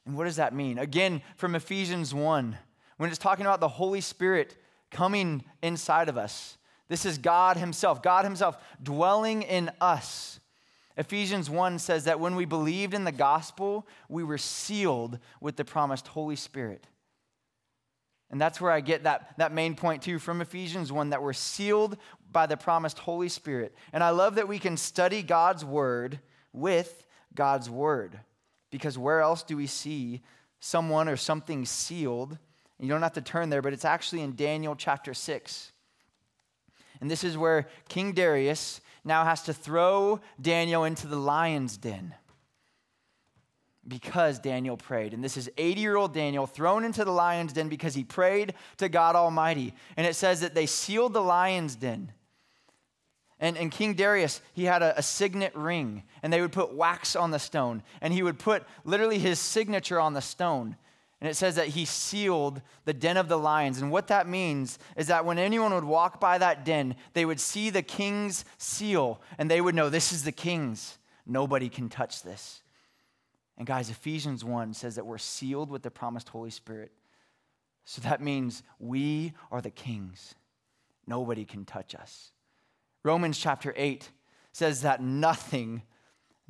And 0.07 0.17
what 0.17 0.25
does 0.25 0.37
that 0.37 0.55
mean? 0.55 0.79
Again, 0.79 1.23
from 1.37 1.55
Ephesians 1.55 2.15
1, 2.15 2.59
when 2.97 3.11
it's 3.11 3.19
talking 3.19 3.47
about 3.47 3.61
the 3.61 3.69
Holy 3.69 4.01
Spirit 4.01 4.57
coming 4.93 5.45
inside 5.63 6.09
of 6.09 6.17
us, 6.17 6.57
this 6.89 7.05
is 7.05 7.19
God 7.19 7.57
Himself, 7.57 8.03
God 8.03 8.25
Himself 8.25 8.57
dwelling 8.83 9.43
in 9.43 9.71
us. 9.81 10.39
Ephesians 10.97 11.49
1 11.49 11.79
says 11.79 12.05
that 12.05 12.21
when 12.21 12.37
we 12.37 12.45
believed 12.45 12.95
in 12.95 13.05
the 13.05 13.13
gospel, 13.13 13.87
we 14.09 14.23
were 14.23 14.39
sealed 14.39 15.19
with 15.41 15.57
the 15.57 15.65
promised 15.65 16.07
Holy 16.09 16.37
Spirit. 16.37 16.87
And 18.31 18.41
that's 18.41 18.61
where 18.61 18.71
I 18.71 18.81
get 18.81 19.05
that, 19.05 19.35
that 19.39 19.53
main 19.53 19.75
point 19.75 20.03
too 20.03 20.19
from 20.19 20.41
Ephesians 20.41 20.91
1 20.91 21.11
that 21.11 21.23
we're 21.23 21.33
sealed 21.35 21.99
by 22.31 22.47
the 22.47 22.57
promised 22.57 22.99
Holy 22.99 23.29
Spirit. 23.29 23.75
And 23.93 24.03
I 24.03 24.11
love 24.11 24.37
that 24.37 24.49
we 24.49 24.59
can 24.59 24.77
study 24.77 25.23
God's 25.23 25.65
word 25.65 26.19
with 26.53 27.07
God's 27.35 27.69
word. 27.69 28.19
Because 28.71 28.97
where 28.97 29.21
else 29.21 29.43
do 29.43 29.57
we 29.57 29.67
see 29.67 30.23
someone 30.61 31.09
or 31.09 31.17
something 31.17 31.67
sealed? 31.67 32.39
You 32.83 32.89
don't 32.89 33.03
have 33.03 33.13
to 33.13 33.23
turn 33.23 33.49
there, 33.49 33.63
but 33.63 33.73
it's 33.73 33.85
actually 33.85 34.23
in 34.23 34.35
Daniel 34.35 34.75
chapter 34.75 35.15
6. 35.15 35.71
And 37.01 37.09
this 37.09 37.23
is 37.23 37.39
where 37.39 37.69
King 37.89 38.13
Darius 38.13 38.81
now 39.05 39.25
has 39.25 39.43
to 39.45 39.55
throw 39.55 40.21
Daniel 40.41 40.83
into 40.83 41.07
the 41.07 41.17
lion's 41.17 41.77
den 41.77 42.13
because 43.87 44.41
Daniel 44.41 44.77
prayed. 44.77 45.15
And 45.15 45.23
this 45.23 45.37
is 45.37 45.49
80 45.57 45.81
year 45.81 45.97
old 45.97 46.13
Daniel 46.13 46.47
thrown 46.47 46.85
into 46.85 47.05
the 47.05 47.13
lion's 47.13 47.53
den 47.53 47.69
because 47.69 47.95
he 47.95 48.03
prayed 48.03 48.55
to 48.79 48.89
God 48.89 49.15
Almighty. 49.15 49.75
And 49.97 50.05
it 50.05 50.15
says 50.15 50.41
that 50.41 50.55
they 50.55 50.67
sealed 50.67 51.13
the 51.13 51.23
lion's 51.23 51.77
den. 51.77 52.13
And, 53.39 53.57
and 53.57 53.71
King 53.71 53.95
Darius, 53.95 54.41
he 54.55 54.65
had 54.65 54.83
a, 54.83 54.99
a 54.99 55.03
signet 55.03 55.55
ring, 55.55 56.03
and 56.23 56.33
they 56.33 56.41
would 56.41 56.53
put 56.53 56.75
wax 56.75 57.15
on 57.15 57.31
the 57.31 57.41
stone. 57.41 57.83
And 58.01 58.13
he 58.13 58.23
would 58.25 58.41
put 58.41 58.65
literally 58.85 59.19
his 59.19 59.39
signature 59.39 60.01
on 60.01 60.15
the 60.15 60.21
stone. 60.21 60.77
And 61.23 61.31
it 61.31 61.37
says 61.37 61.55
that 61.55 61.69
he 61.69 61.85
sealed 61.85 62.61
the 62.85 62.93
den 62.93 63.17
of 63.17 63.29
the 63.29 63.39
lions. 63.39 63.81
And 63.81 63.93
what 63.93 64.09
that 64.09 64.27
means 64.27 64.81
is 64.97 65.07
that 65.07 65.25
when 65.25 65.39
anyone 65.39 65.73
would 65.73 65.85
walk 65.85 66.19
by 66.19 66.37
that 66.39 66.65
den, 66.65 66.97
they 67.13 67.25
would 67.25 67.39
see 67.39 67.71
the 67.71 67.81
king's 67.81 68.45
seal 68.59 69.23
and 69.39 69.49
they 69.49 69.61
would 69.61 69.77
know 69.77 69.89
this 69.89 70.13
is 70.13 70.25
the 70.25 70.33
king's. 70.33 70.99
Nobody 71.25 71.69
can 71.69 71.89
touch 71.89 72.25
this. 72.25 72.65
And 73.57 73.69
guys, 73.69 73.89
Ephesians 73.89 74.45
1 74.45 74.75
says 74.75 74.97
that 74.97 75.07
we're 75.07 75.17
sealed 75.17 75.71
with 75.71 75.85
the 75.85 75.93
promised 75.93 76.29
Holy 76.29 76.51
Spirit. 76.51 76.91
So 77.85 78.03
that 78.03 78.21
means 78.21 78.65
we 78.81 79.33
are 79.53 79.61
the 79.61 79.71
kings. 79.71 80.35
Nobody 81.07 81.45
can 81.45 81.65
touch 81.65 81.95
us. 81.95 82.33
Romans 83.05 83.39
chapter 83.39 83.73
8 83.77 84.11
says 84.51 84.83
that 84.83 85.01
nothing 85.01 85.83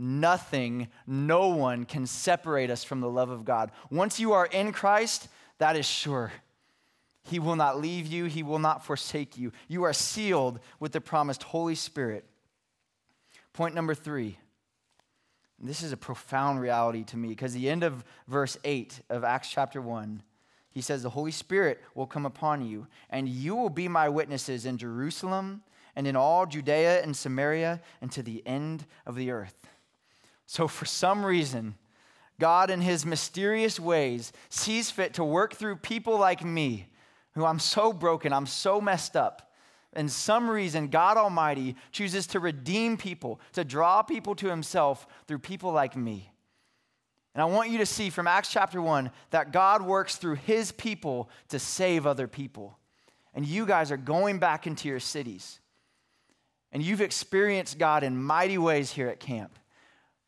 Nothing, 0.04 0.88
no 1.06 1.50
one 1.50 1.84
can 1.84 2.08
separate 2.08 2.70
us 2.70 2.82
from 2.82 3.00
the 3.00 3.08
love 3.08 3.30
of 3.30 3.44
God. 3.44 3.70
Once 3.88 4.18
you 4.18 4.32
are 4.32 4.46
in 4.46 4.72
Christ, 4.72 5.28
that 5.58 5.76
is 5.76 5.86
sure. 5.86 6.32
He 7.22 7.38
will 7.38 7.54
not 7.54 7.80
leave 7.80 8.08
you, 8.08 8.24
He 8.24 8.42
will 8.42 8.58
not 8.58 8.84
forsake 8.84 9.38
you. 9.38 9.52
You 9.68 9.84
are 9.84 9.92
sealed 9.92 10.58
with 10.80 10.90
the 10.90 11.00
promised 11.00 11.44
Holy 11.44 11.76
Spirit. 11.76 12.24
Point 13.52 13.76
number 13.76 13.94
three. 13.94 14.38
This 15.60 15.84
is 15.84 15.92
a 15.92 15.96
profound 15.96 16.60
reality 16.60 17.04
to 17.04 17.16
me 17.16 17.28
because 17.28 17.54
the 17.54 17.70
end 17.70 17.84
of 17.84 18.02
verse 18.26 18.56
8 18.64 19.02
of 19.08 19.22
Acts 19.22 19.52
chapter 19.52 19.80
1, 19.80 20.20
he 20.72 20.80
says, 20.80 21.04
The 21.04 21.10
Holy 21.10 21.30
Spirit 21.30 21.80
will 21.94 22.08
come 22.08 22.26
upon 22.26 22.66
you, 22.66 22.88
and 23.08 23.28
you 23.28 23.54
will 23.54 23.70
be 23.70 23.86
my 23.86 24.08
witnesses 24.08 24.66
in 24.66 24.78
Jerusalem 24.78 25.62
and 25.94 26.08
in 26.08 26.16
all 26.16 26.44
Judea 26.44 27.02
and 27.02 27.16
Samaria 27.16 27.80
and 28.00 28.10
to 28.10 28.24
the 28.24 28.44
end 28.44 28.84
of 29.06 29.14
the 29.14 29.30
earth. 29.30 29.54
So, 30.52 30.68
for 30.68 30.84
some 30.84 31.24
reason, 31.24 31.76
God, 32.38 32.68
in 32.68 32.82
his 32.82 33.06
mysterious 33.06 33.80
ways, 33.80 34.34
sees 34.50 34.90
fit 34.90 35.14
to 35.14 35.24
work 35.24 35.54
through 35.54 35.76
people 35.76 36.18
like 36.18 36.44
me, 36.44 36.88
who 37.32 37.46
I'm 37.46 37.58
so 37.58 37.90
broken, 37.90 38.34
I'm 38.34 38.44
so 38.44 38.78
messed 38.78 39.16
up. 39.16 39.50
In 39.96 40.10
some 40.10 40.50
reason, 40.50 40.88
God 40.88 41.16
Almighty 41.16 41.74
chooses 41.90 42.26
to 42.26 42.38
redeem 42.38 42.98
people, 42.98 43.40
to 43.54 43.64
draw 43.64 44.02
people 44.02 44.34
to 44.34 44.48
himself 44.48 45.06
through 45.26 45.38
people 45.38 45.72
like 45.72 45.96
me. 45.96 46.30
And 47.34 47.40
I 47.40 47.46
want 47.46 47.70
you 47.70 47.78
to 47.78 47.86
see 47.86 48.10
from 48.10 48.28
Acts 48.28 48.50
chapter 48.50 48.82
1 48.82 49.10
that 49.30 49.52
God 49.52 49.80
works 49.80 50.16
through 50.16 50.34
his 50.34 50.70
people 50.70 51.30
to 51.48 51.58
save 51.58 52.06
other 52.06 52.28
people. 52.28 52.78
And 53.32 53.46
you 53.46 53.64
guys 53.64 53.90
are 53.90 53.96
going 53.96 54.38
back 54.38 54.66
into 54.66 54.86
your 54.86 55.00
cities. 55.00 55.60
And 56.72 56.82
you've 56.82 57.00
experienced 57.00 57.78
God 57.78 58.02
in 58.04 58.22
mighty 58.22 58.58
ways 58.58 58.90
here 58.90 59.08
at 59.08 59.18
camp. 59.18 59.58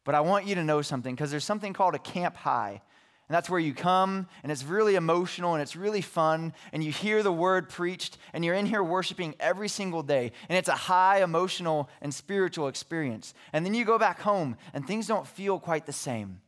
But 0.05 0.15
I 0.15 0.21
want 0.21 0.47
you 0.47 0.55
to 0.55 0.65
know 0.65 0.83
something 0.83 1.15
because 1.15 1.31
there's 1.31 1.45
something 1.45 1.73
called 1.73 1.95
a 1.95 1.99
camp 1.99 2.37
high. 2.37 2.83
And 3.27 3.35
that's 3.35 3.49
where 3.49 3.61
you 3.61 3.73
come, 3.73 4.27
and 4.43 4.53
it's 4.53 4.65
really 4.65 4.97
emotional 4.97 5.55
and 5.55 5.63
it's 5.63 5.77
really 5.77 6.03
fun, 6.03 6.53
and 6.75 6.85
you 6.85 6.93
hear 6.93 7.23
the 7.23 7.33
word 7.33 7.71
preached, 7.71 8.19
and 8.35 8.45
you're 8.45 8.55
in 8.55 8.67
here 8.67 8.83
worshiping 8.83 9.35
every 9.41 9.69
single 9.69 10.03
day. 10.03 10.33
And 10.51 10.59
it's 10.59 10.69
a 10.69 10.73
high 10.73 11.23
emotional 11.23 11.89
and 12.03 12.13
spiritual 12.13 12.69
experience. 12.69 13.33
And 13.55 13.65
then 13.65 13.73
you 13.73 13.87
go 13.87 13.99
back 13.99 14.21
home, 14.21 14.57
and 14.75 14.87
things 14.87 15.07
don't 15.07 15.27
feel 15.27 15.59
quite 15.59 15.87
the 15.87 15.93
same. 15.93 16.43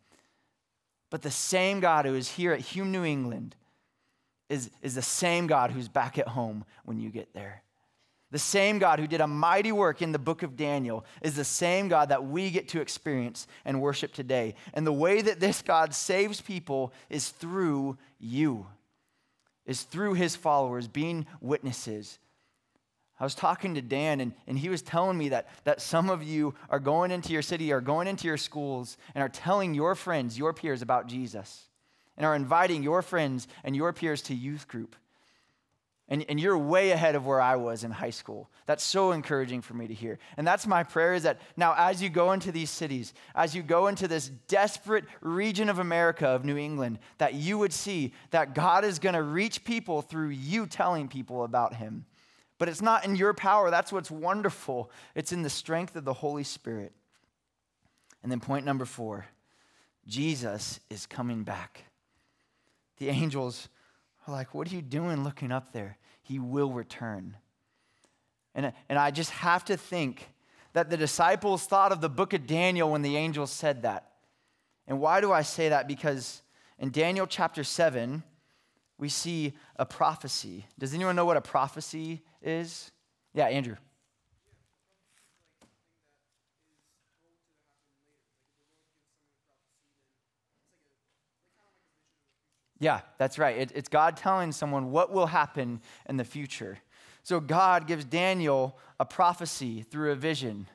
But 1.09 1.23
the 1.23 1.31
same 1.31 1.81
God 1.81 2.05
who 2.05 2.14
is 2.14 2.29
here 2.29 2.53
at 2.53 2.61
Hume, 2.61 2.92
New 2.92 3.05
England, 3.05 3.57
is, 4.51 4.71
is 4.83 4.95
the 4.95 5.03
same 5.03 5.47
God 5.47 5.71
who's 5.71 5.88
back 5.88 6.19
at 6.19 6.29
home 6.29 6.64
when 6.85 7.01
you 7.01 7.09
get 7.09 7.33
there. 7.33 7.62
The 8.37 8.40
same 8.40 8.79
God 8.79 8.99
who 8.99 9.07
did 9.07 9.22
a 9.22 9.27
mighty 9.27 9.72
work 9.72 10.03
in 10.03 10.12
the 10.12 10.18
book 10.18 10.42
of 10.42 10.59
Daniel 10.59 11.07
is 11.22 11.37
the 11.37 11.42
same 11.42 11.88
God 11.88 12.11
that 12.11 12.27
we 12.27 12.51
get 12.51 12.68
to 12.68 12.83
experience 12.83 13.46
and 13.64 13.81
worship 13.81 14.12
today. 14.12 14.57
And 14.75 14.87
the 14.87 14.92
way 14.92 15.22
that 15.22 15.40
this 15.40 15.62
God 15.62 15.94
saves 15.94 16.42
people 16.42 16.92
is 17.09 17.31
through 17.31 17.96
you, 18.18 18.66
is 19.64 19.85
through 19.85 20.12
his 20.12 20.37
followers 20.37 20.87
being 20.87 21.25
witnesses. 21.40 22.18
I 23.18 23.25
was 23.25 23.35
talking 23.35 23.75
to 23.75 23.81
Dan, 23.81 24.20
and, 24.20 24.35
and 24.46 24.59
he 24.59 24.68
was 24.68 24.83
telling 24.83 25.16
me 25.16 25.31
that, 25.31 25.49
that 25.64 25.81
some 25.81 26.11
of 26.11 26.22
you 26.22 26.55
are 26.68 26.79
going 26.79 27.11
into 27.12 27.33
your 27.33 27.40
city, 27.40 27.72
are 27.72 27.81
going 27.81 28.07
into 28.07 28.29
your 28.29 28.37
schools, 28.37 28.99
and 29.14 29.22
are 29.22 29.31
telling 29.31 29.72
your 29.72 29.94
friends, 29.94 30.37
your 30.37 30.53
peers 30.53 30.83
about 30.83 31.07
Jesus, 31.07 31.70
and 32.18 32.27
are 32.27 32.37
inviting 32.37 32.83
your 32.83 33.01
friends 33.01 33.49
and 33.64 33.75
your 33.75 33.94
peers 33.94 34.20
to 34.20 34.35
youth 34.35 34.68
group. 34.68 34.94
And, 36.09 36.25
and 36.29 36.38
you're 36.38 36.57
way 36.57 36.92
ahead 36.92 37.16
of 37.16 37.27
where 37.27 37.40
I 37.40 37.57
was 37.57 37.83
in 37.83 37.90
high 37.90 38.11
school. 38.11 38.49
That's 38.66 38.85
so 38.85 39.11
encouraging 39.11 39.61
for 39.61 39.75
me 39.75 39.88
to 39.88 39.95
hear. 39.95 40.21
And 40.37 40.47
that's 40.47 40.64
my 40.64 40.85
prayer 40.85 41.14
is 41.14 41.25
that 41.25 41.40
now, 41.57 41.75
as 41.77 42.01
you 42.01 42.09
go 42.09 42.31
into 42.31 42.53
these 42.53 42.71
cities, 42.71 43.12
as 43.35 43.57
you 43.57 43.62
go 43.62 43.88
into 43.88 44.07
this 44.07 44.29
desperate 44.47 45.05
region 45.21 45.69
of 45.69 45.81
America, 45.81 46.29
of 46.29 46.45
New 46.45 46.57
England, 46.57 47.01
that 47.19 47.35
you 47.35 47.59
would 47.59 47.73
see 47.73 48.12
that 48.31 48.55
God 48.55 48.85
is 48.85 49.01
going 49.01 49.16
to 49.16 49.23
reach 49.23 49.64
people 49.64 50.01
through 50.01 50.29
you 50.29 50.66
telling 50.66 51.09
people 51.09 51.42
about 51.42 51.75
Him. 51.75 52.07
But 52.59 52.69
it's 52.69 52.83
not 52.83 53.05
in 53.05 53.16
your 53.16 53.35
power. 53.35 53.71
That's 53.71 53.92
what's 53.92 54.11
wonderful. 54.11 54.90
It's 55.16 55.33
in 55.33 55.42
the 55.42 55.51
strength 55.51 55.97
of 55.97 56.05
the 56.05 56.12
Holy 56.12 56.45
Spirit. 56.45 56.92
And 58.23 58.31
then, 58.31 58.40
point 58.40 58.64
number 58.64 58.85
four 58.85 59.27
Jesus 60.07 60.79
is 60.88 61.07
coming 61.07 61.42
back. 61.42 61.85
The 62.99 63.09
angels 63.09 63.69
like, 64.28 64.54
what 64.54 64.70
are 64.70 64.74
you 64.74 64.82
doing 64.82 65.24
looking 65.24 65.52
up 65.52 65.72
there? 65.72 65.98
He 66.22 66.38
will 66.38 66.72
return. 66.72 67.36
And, 68.54 68.72
and 68.88 68.98
I 68.98 69.10
just 69.10 69.30
have 69.30 69.64
to 69.66 69.76
think 69.76 70.28
that 70.72 70.90
the 70.90 70.96
disciples 70.96 71.64
thought 71.66 71.92
of 71.92 72.00
the 72.00 72.08
book 72.08 72.32
of 72.32 72.46
Daniel 72.46 72.90
when 72.90 73.02
the 73.02 73.16
angel 73.16 73.46
said 73.46 73.82
that. 73.82 74.10
And 74.86 75.00
why 75.00 75.20
do 75.20 75.32
I 75.32 75.42
say 75.42 75.68
that? 75.70 75.88
Because 75.88 76.42
in 76.78 76.90
Daniel 76.90 77.26
chapter 77.26 77.64
7, 77.64 78.22
we 78.98 79.08
see 79.08 79.54
a 79.76 79.86
prophecy. 79.86 80.66
Does 80.78 80.94
anyone 80.94 81.16
know 81.16 81.24
what 81.24 81.36
a 81.36 81.42
prophecy 81.42 82.22
is? 82.42 82.90
Yeah, 83.34 83.46
Andrew. 83.46 83.76
Yeah, 92.78 93.00
that's 93.18 93.38
right. 93.38 93.56
It, 93.56 93.72
it's 93.74 93.88
God 93.88 94.16
telling 94.16 94.52
someone 94.52 94.90
what 94.90 95.12
will 95.12 95.26
happen 95.26 95.80
in 96.08 96.16
the 96.16 96.24
future. 96.24 96.78
So 97.22 97.40
God 97.40 97.86
gives 97.86 98.04
Daniel 98.04 98.78
a 99.00 99.04
prophecy 99.04 99.82
through 99.82 100.12
a 100.12 100.16
vision. 100.16 100.68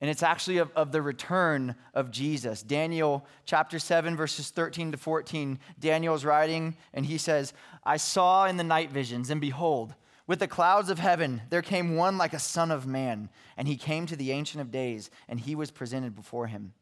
And 0.00 0.10
it's 0.10 0.22
actually 0.22 0.58
of, 0.58 0.70
of, 0.76 0.92
the 0.92 1.02
return 1.02 1.74
of 1.94 2.10
Jesus. 2.10 2.62
Daniel 2.62 3.26
chapter 3.44 3.78
7, 3.78 4.16
verses 4.16 4.50
13 4.50 4.92
to 4.92 4.98
14. 4.98 5.58
Daniel's 5.78 6.24
writing, 6.24 6.76
and 6.92 7.06
he 7.06 7.18
says, 7.18 7.54
I 7.82 7.96
saw 7.96 8.46
in 8.46 8.56
the 8.58 8.64
night 8.64 8.90
visions, 8.90 9.30
and 9.30 9.40
behold, 9.40 9.94
with 10.26 10.38
the 10.38 10.48
clouds 10.48 10.90
of 10.90 10.98
heaven, 10.98 11.42
there 11.50 11.62
came 11.62 11.96
one 11.96 12.18
like 12.18 12.34
a 12.34 12.38
son 12.38 12.70
of 12.70 12.86
man, 12.86 13.30
and 13.56 13.66
he 13.66 13.76
came 13.76 14.06
to 14.06 14.16
the 14.16 14.32
Ancient 14.32 14.60
of 14.60 14.70
Days, 14.70 15.10
and 15.28 15.40
he 15.40 15.54
was 15.54 15.70
presented 15.70 16.14
before 16.14 16.46
him. 16.46 16.74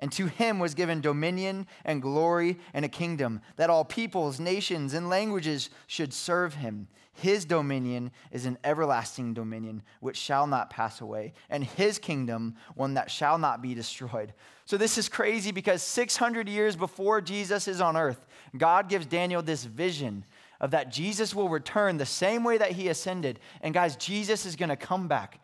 And 0.00 0.10
to 0.12 0.26
him 0.26 0.58
was 0.58 0.74
given 0.74 1.02
dominion 1.02 1.66
and 1.84 2.00
glory 2.00 2.58
and 2.72 2.84
a 2.84 2.88
kingdom, 2.88 3.42
that 3.56 3.70
all 3.70 3.84
peoples, 3.84 4.40
nations, 4.40 4.94
and 4.94 5.10
languages 5.10 5.68
should 5.86 6.14
serve 6.14 6.54
him. 6.54 6.88
His 7.12 7.44
dominion 7.44 8.10
is 8.30 8.46
an 8.46 8.56
everlasting 8.64 9.34
dominion 9.34 9.82
which 10.00 10.16
shall 10.16 10.46
not 10.46 10.70
pass 10.70 11.02
away, 11.02 11.34
and 11.50 11.62
his 11.62 11.98
kingdom 11.98 12.56
one 12.74 12.94
that 12.94 13.10
shall 13.10 13.36
not 13.36 13.60
be 13.60 13.74
destroyed. 13.74 14.32
So, 14.64 14.78
this 14.78 14.96
is 14.96 15.08
crazy 15.08 15.52
because 15.52 15.82
600 15.82 16.48
years 16.48 16.76
before 16.76 17.20
Jesus 17.20 17.68
is 17.68 17.80
on 17.80 17.96
earth, 17.96 18.24
God 18.56 18.88
gives 18.88 19.04
Daniel 19.04 19.42
this 19.42 19.64
vision 19.64 20.24
of 20.60 20.70
that 20.70 20.90
Jesus 20.90 21.34
will 21.34 21.48
return 21.48 21.98
the 21.98 22.06
same 22.06 22.42
way 22.42 22.56
that 22.56 22.72
he 22.72 22.88
ascended. 22.88 23.38
And, 23.60 23.74
guys, 23.74 23.96
Jesus 23.96 24.46
is 24.46 24.56
going 24.56 24.68
to 24.68 24.76
come 24.76 25.08
back 25.08 25.40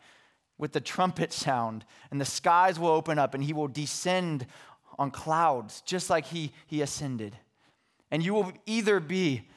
with 0.57 0.71
the 0.71 0.81
trumpet 0.81 1.31
sound, 1.31 1.85
and 2.09 2.19
the 2.19 2.25
skies 2.25 2.79
will 2.79 2.89
open 2.89 3.19
up, 3.19 3.33
and 3.33 3.43
he 3.43 3.53
will 3.53 3.67
descend 3.67 4.45
on 4.97 5.11
clouds, 5.11 5.81
just 5.81 6.09
like 6.09 6.25
he, 6.25 6.51
he 6.65 6.81
ascended. 6.81 7.37
And 8.09 8.23
you 8.23 8.33
will 8.33 8.51
either 8.65 8.99
be 8.99 9.47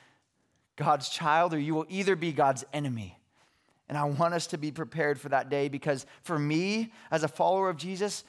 God's 0.76 1.08
child 1.08 1.54
or 1.54 1.58
you 1.58 1.74
will 1.74 1.86
either 1.88 2.16
be 2.16 2.32
God's 2.32 2.64
enemy. 2.72 3.18
And 3.88 3.98
I 3.98 4.04
want 4.04 4.34
us 4.34 4.46
to 4.48 4.58
be 4.58 4.70
prepared 4.70 5.20
for 5.20 5.28
that 5.30 5.48
day 5.48 5.68
because 5.68 6.06
for 6.22 6.38
me, 6.38 6.92
as 7.10 7.22
a 7.22 7.28
follower 7.28 7.68
of 7.68 7.76
Jesus, 7.76 8.24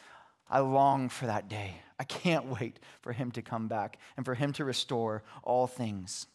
I 0.50 0.60
long 0.60 1.10
for 1.10 1.28
that 1.28 1.50
day. 1.50 1.76
I 2.00 2.04
can't 2.04 2.46
wait 2.60 2.80
for 3.02 3.14
him 3.14 3.32
to 3.32 3.42
come 3.42 3.68
back 3.68 3.98
and 4.18 4.26
for 4.26 4.34
him 4.36 4.54
to 4.54 4.66
restore 4.66 5.24
all 5.44 5.68
things. 5.68 6.28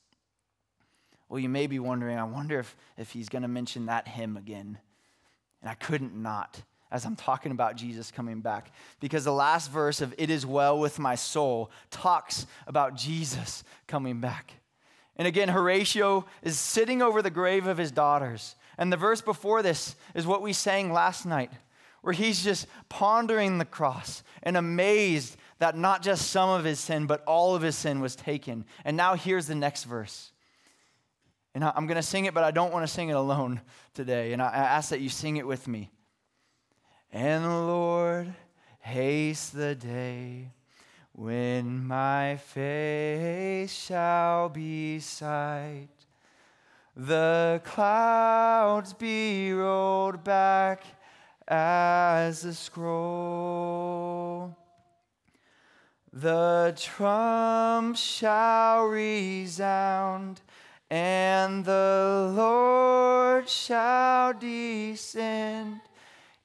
Well, 1.28 1.40
you 1.40 1.48
may 1.48 1.66
be 1.66 1.80
wondering, 1.80 2.16
I 2.16 2.24
wonder 2.24 2.60
if, 2.60 2.76
if 2.96 3.10
he's 3.10 3.28
going 3.28 3.42
to 3.42 3.48
mention 3.48 3.86
that 3.86 4.06
hymn 4.06 4.36
again. 4.36 4.78
And 5.60 5.70
I 5.70 5.74
couldn't 5.74 6.14
not 6.14 6.62
as 6.90 7.04
I'm 7.04 7.16
talking 7.16 7.52
about 7.52 7.76
Jesus 7.76 8.10
coming 8.10 8.40
back. 8.40 8.72
Because 9.00 9.24
the 9.24 9.32
last 9.32 9.70
verse 9.70 10.00
of 10.00 10.14
It 10.18 10.30
is 10.30 10.46
Well 10.46 10.78
with 10.78 10.98
My 10.98 11.14
Soul 11.14 11.70
talks 11.90 12.46
about 12.66 12.96
Jesus 12.96 13.64
coming 13.86 14.20
back. 14.20 14.54
And 15.16 15.26
again, 15.26 15.48
Horatio 15.48 16.26
is 16.42 16.58
sitting 16.58 17.02
over 17.02 17.22
the 17.22 17.30
grave 17.30 17.66
of 17.66 17.78
his 17.78 17.90
daughters. 17.90 18.54
And 18.78 18.92
the 18.92 18.96
verse 18.96 19.20
before 19.20 19.62
this 19.62 19.96
is 20.14 20.26
what 20.26 20.42
we 20.42 20.52
sang 20.52 20.92
last 20.92 21.24
night, 21.24 21.50
where 22.02 22.12
he's 22.12 22.44
just 22.44 22.66
pondering 22.88 23.58
the 23.58 23.64
cross 23.64 24.22
and 24.42 24.56
amazed 24.56 25.36
that 25.58 25.76
not 25.76 26.02
just 26.02 26.30
some 26.30 26.50
of 26.50 26.64
his 26.64 26.78
sin, 26.78 27.06
but 27.06 27.24
all 27.24 27.56
of 27.56 27.62
his 27.62 27.76
sin 27.76 28.00
was 28.00 28.14
taken. 28.14 28.66
And 28.84 28.96
now 28.96 29.14
here's 29.14 29.46
the 29.46 29.54
next 29.54 29.84
verse. 29.84 30.32
And 31.56 31.64
I'm 31.64 31.86
going 31.86 31.96
to 31.96 32.02
sing 32.02 32.26
it, 32.26 32.34
but 32.34 32.44
I 32.44 32.50
don't 32.50 32.70
want 32.70 32.86
to 32.86 32.92
sing 32.92 33.08
it 33.08 33.16
alone 33.16 33.62
today. 33.94 34.34
And 34.34 34.42
I 34.42 34.48
ask 34.48 34.90
that 34.90 35.00
you 35.00 35.08
sing 35.08 35.38
it 35.38 35.46
with 35.46 35.66
me. 35.66 35.90
And 37.10 37.46
the 37.46 37.48
Lord, 37.48 38.34
haste 38.80 39.54
the 39.54 39.74
day 39.74 40.50
when 41.12 41.86
my 41.86 42.36
face 42.36 43.72
shall 43.72 44.50
be 44.50 45.00
sight. 45.00 45.88
The 46.94 47.62
clouds 47.64 48.92
be 48.92 49.50
rolled 49.54 50.22
back 50.22 50.84
as 51.48 52.44
a 52.44 52.52
scroll. 52.52 54.54
The 56.12 56.74
trump 56.76 57.96
shall 57.96 58.84
resound 58.84 60.42
and 60.90 61.64
the 61.64 62.32
Lord 62.34 63.48
shall 63.48 64.32
descend. 64.32 65.80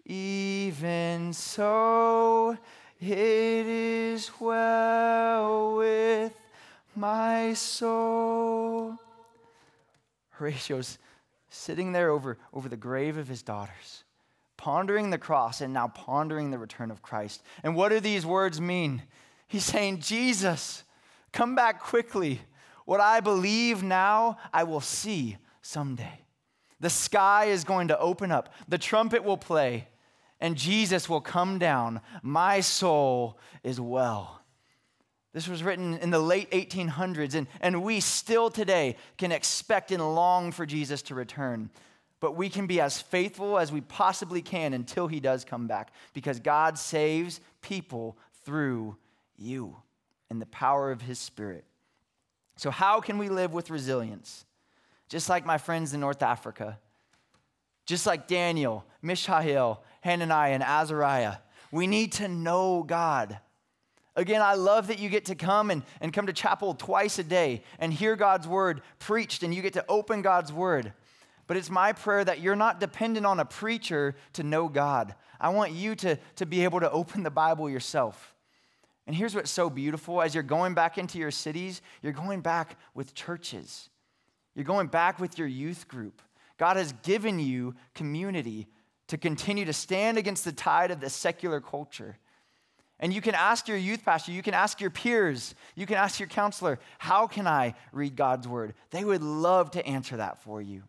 Even 0.05 1.31
so, 1.31 2.57
it 2.99 3.65
is 3.67 4.31
well 4.39 5.75
with 5.77 6.33
my 6.95 7.53
soul. 7.53 8.97
Horatio's 10.31 10.97
sitting 11.49 11.91
there 11.91 12.09
over, 12.09 12.37
over 12.53 12.67
the 12.67 12.77
grave 12.77 13.17
of 13.17 13.27
his 13.27 13.43
daughters, 13.43 14.03
pondering 14.57 15.11
the 15.11 15.17
cross 15.17 15.61
and 15.61 15.73
now 15.73 15.87
pondering 15.87 16.49
the 16.49 16.57
return 16.57 16.89
of 16.89 17.01
Christ. 17.01 17.43
And 17.63 17.75
what 17.75 17.89
do 17.89 17.99
these 17.99 18.25
words 18.25 18.59
mean? 18.59 19.03
He's 19.47 19.65
saying, 19.65 19.99
Jesus, 19.99 20.83
come 21.31 21.55
back 21.55 21.81
quickly. 21.81 22.41
What 22.91 22.99
I 22.99 23.21
believe 23.21 23.83
now, 23.83 24.37
I 24.51 24.65
will 24.65 24.81
see 24.81 25.37
someday. 25.61 26.25
The 26.81 26.89
sky 26.89 27.45
is 27.45 27.63
going 27.63 27.87
to 27.87 27.97
open 27.97 28.33
up, 28.33 28.53
the 28.67 28.77
trumpet 28.77 29.23
will 29.23 29.37
play, 29.37 29.87
and 30.41 30.57
Jesus 30.57 31.07
will 31.07 31.21
come 31.21 31.57
down. 31.57 32.01
My 32.21 32.59
soul 32.59 33.39
is 33.63 33.79
well. 33.79 34.41
This 35.31 35.47
was 35.47 35.63
written 35.63 35.99
in 35.99 36.09
the 36.09 36.19
late 36.19 36.51
1800s, 36.51 37.33
and, 37.33 37.47
and 37.61 37.81
we 37.81 38.01
still 38.01 38.49
today 38.49 38.97
can 39.17 39.31
expect 39.31 39.93
and 39.93 40.13
long 40.13 40.51
for 40.51 40.65
Jesus 40.65 41.01
to 41.03 41.15
return. 41.15 41.69
But 42.19 42.35
we 42.35 42.49
can 42.49 42.67
be 42.67 42.81
as 42.81 42.99
faithful 42.99 43.57
as 43.57 43.71
we 43.71 43.79
possibly 43.79 44.41
can 44.41 44.73
until 44.73 45.07
he 45.07 45.21
does 45.21 45.45
come 45.45 45.65
back 45.65 45.93
because 46.13 46.41
God 46.41 46.77
saves 46.77 47.39
people 47.61 48.17
through 48.43 48.97
you 49.37 49.77
and 50.29 50.41
the 50.41 50.45
power 50.47 50.91
of 50.91 51.03
his 51.03 51.19
Spirit. 51.19 51.63
So, 52.61 52.69
how 52.69 53.01
can 53.01 53.17
we 53.17 53.27
live 53.27 53.53
with 53.53 53.71
resilience? 53.71 54.45
Just 55.09 55.29
like 55.29 55.47
my 55.47 55.57
friends 55.57 55.95
in 55.95 55.99
North 55.99 56.21
Africa, 56.21 56.77
just 57.87 58.05
like 58.05 58.27
Daniel, 58.27 58.85
Mishael, 59.01 59.83
Hananiah, 60.01 60.51
and 60.51 60.61
Azariah, 60.61 61.37
we 61.71 61.87
need 61.87 62.11
to 62.13 62.27
know 62.27 62.83
God. 62.83 63.39
Again, 64.15 64.43
I 64.43 64.53
love 64.53 64.89
that 64.89 64.99
you 64.99 65.09
get 65.09 65.25
to 65.25 65.33
come 65.33 65.71
and, 65.71 65.81
and 66.01 66.13
come 66.13 66.27
to 66.27 66.33
chapel 66.33 66.75
twice 66.75 67.17
a 67.17 67.23
day 67.23 67.63
and 67.79 67.91
hear 67.91 68.15
God's 68.15 68.47
word 68.47 68.83
preached, 68.99 69.41
and 69.41 69.55
you 69.55 69.63
get 69.63 69.73
to 69.73 69.85
open 69.89 70.21
God's 70.21 70.53
word. 70.53 70.93
But 71.47 71.57
it's 71.57 71.71
my 71.71 71.93
prayer 71.93 72.23
that 72.23 72.41
you're 72.41 72.55
not 72.55 72.79
dependent 72.79 73.25
on 73.25 73.39
a 73.39 73.45
preacher 73.45 74.15
to 74.33 74.43
know 74.43 74.67
God. 74.67 75.15
I 75.39 75.49
want 75.49 75.71
you 75.71 75.95
to, 75.95 76.19
to 76.35 76.45
be 76.45 76.63
able 76.63 76.81
to 76.81 76.91
open 76.91 77.23
the 77.23 77.31
Bible 77.31 77.67
yourself. 77.71 78.30
And 79.07 79.15
here's 79.15 79.35
what's 79.35 79.51
so 79.51 79.69
beautiful 79.69 80.21
as 80.21 80.33
you're 80.33 80.43
going 80.43 80.73
back 80.73 80.97
into 80.97 81.17
your 81.17 81.31
cities, 81.31 81.81
you're 82.01 82.13
going 82.13 82.41
back 82.41 82.77
with 82.93 83.13
churches, 83.13 83.89
you're 84.55 84.65
going 84.65 84.87
back 84.87 85.19
with 85.19 85.37
your 85.37 85.47
youth 85.47 85.87
group. 85.87 86.21
God 86.57 86.77
has 86.77 86.93
given 87.03 87.39
you 87.39 87.73
community 87.95 88.67
to 89.07 89.17
continue 89.17 89.65
to 89.65 89.73
stand 89.73 90.17
against 90.17 90.45
the 90.45 90.51
tide 90.51 90.91
of 90.91 91.01
the 91.01 91.09
secular 91.09 91.59
culture. 91.59 92.17
And 92.99 93.11
you 93.11 93.19
can 93.19 93.33
ask 93.33 93.67
your 93.67 93.77
youth 93.77 94.05
pastor, 94.05 94.31
you 94.31 94.43
can 94.43 94.53
ask 94.53 94.79
your 94.79 94.91
peers, 94.91 95.55
you 95.75 95.87
can 95.87 95.97
ask 95.97 96.19
your 96.19 96.29
counselor, 96.29 96.79
how 96.99 97.25
can 97.25 97.47
I 97.47 97.73
read 97.91 98.15
God's 98.15 98.47
word? 98.47 98.75
They 98.91 99.03
would 99.03 99.23
love 99.23 99.71
to 99.71 99.85
answer 99.85 100.17
that 100.17 100.43
for 100.43 100.61
you. 100.61 100.83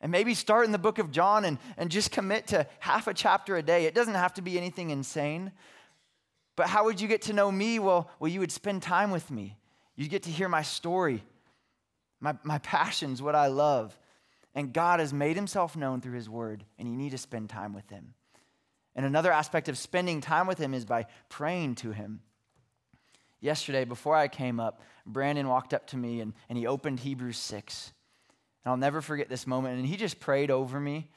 And 0.00 0.12
maybe 0.12 0.34
start 0.34 0.66
in 0.66 0.72
the 0.72 0.78
book 0.78 0.98
of 0.98 1.10
John 1.10 1.44
and, 1.44 1.58
and 1.76 1.90
just 1.90 2.12
commit 2.12 2.46
to 2.48 2.66
half 2.78 3.08
a 3.08 3.14
chapter 3.14 3.56
a 3.56 3.62
day. 3.62 3.86
It 3.86 3.94
doesn't 3.94 4.14
have 4.14 4.34
to 4.34 4.42
be 4.42 4.56
anything 4.56 4.90
insane, 4.90 5.50
but 6.56 6.68
how 6.68 6.84
would 6.84 7.00
you 7.00 7.08
get 7.08 7.22
to 7.22 7.32
know 7.32 7.50
me? 7.50 7.78
Well, 7.78 8.10
well, 8.18 8.30
you 8.30 8.40
would 8.40 8.52
spend 8.52 8.82
time 8.82 9.10
with 9.10 9.30
me. 9.30 9.56
You'd 9.96 10.10
get 10.10 10.24
to 10.24 10.30
hear 10.30 10.48
my 10.48 10.62
story, 10.62 11.22
my, 12.20 12.34
my 12.42 12.58
passions, 12.58 13.22
what 13.22 13.34
I 13.34 13.46
love. 13.48 13.98
And 14.54 14.72
God 14.72 15.00
has 15.00 15.12
made 15.12 15.36
himself 15.36 15.76
known 15.76 16.00
through 16.00 16.14
his 16.14 16.28
word, 16.28 16.64
and 16.78 16.88
you 16.88 16.96
need 16.96 17.10
to 17.10 17.18
spend 17.18 17.48
time 17.48 17.72
with 17.72 17.88
him. 17.88 18.14
And 18.94 19.06
another 19.06 19.32
aspect 19.32 19.68
of 19.68 19.78
spending 19.78 20.20
time 20.20 20.46
with 20.46 20.58
him 20.58 20.74
is 20.74 20.84
by 20.84 21.06
praying 21.28 21.76
to 21.76 21.92
him. 21.92 22.20
Yesterday, 23.40 23.84
before 23.84 24.14
I 24.14 24.28
came 24.28 24.60
up, 24.60 24.82
Brandon 25.06 25.48
walked 25.48 25.74
up 25.74 25.86
to 25.88 25.96
me 25.96 26.20
and, 26.20 26.34
and 26.48 26.56
he 26.56 26.66
opened 26.66 27.00
Hebrews 27.00 27.38
6. 27.38 27.92
And 28.64 28.70
I'll 28.70 28.76
never 28.76 29.00
forget 29.00 29.28
this 29.28 29.46
moment. 29.46 29.78
And 29.78 29.86
he 29.86 29.96
just 29.96 30.20
prayed 30.20 30.50
over 30.50 30.78
me. 30.78 31.08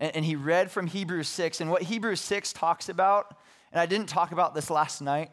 And, 0.00 0.16
and 0.16 0.24
he 0.24 0.34
read 0.34 0.70
from 0.70 0.86
Hebrews 0.86 1.28
6. 1.28 1.60
And 1.60 1.70
what 1.70 1.82
Hebrews 1.82 2.20
6 2.20 2.52
talks 2.52 2.88
about 2.88 3.38
and 3.72 3.80
I 3.80 3.86
didn't 3.86 4.08
talk 4.08 4.32
about 4.32 4.54
this 4.54 4.70
last 4.70 5.00
night, 5.00 5.30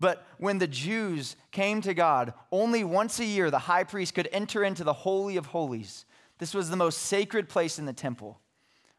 but 0.00 0.26
when 0.38 0.58
the 0.58 0.66
Jews 0.66 1.36
came 1.50 1.80
to 1.82 1.94
God, 1.94 2.32
only 2.50 2.84
once 2.84 3.20
a 3.20 3.24
year 3.24 3.50
the 3.50 3.58
high 3.58 3.84
priest 3.84 4.14
could 4.14 4.28
enter 4.32 4.64
into 4.64 4.82
the 4.82 4.92
Holy 4.92 5.36
of 5.36 5.46
Holies. 5.46 6.06
This 6.38 6.54
was 6.54 6.70
the 6.70 6.76
most 6.76 7.00
sacred 7.00 7.48
place 7.48 7.78
in 7.78 7.84
the 7.84 7.92
temple. 7.92 8.40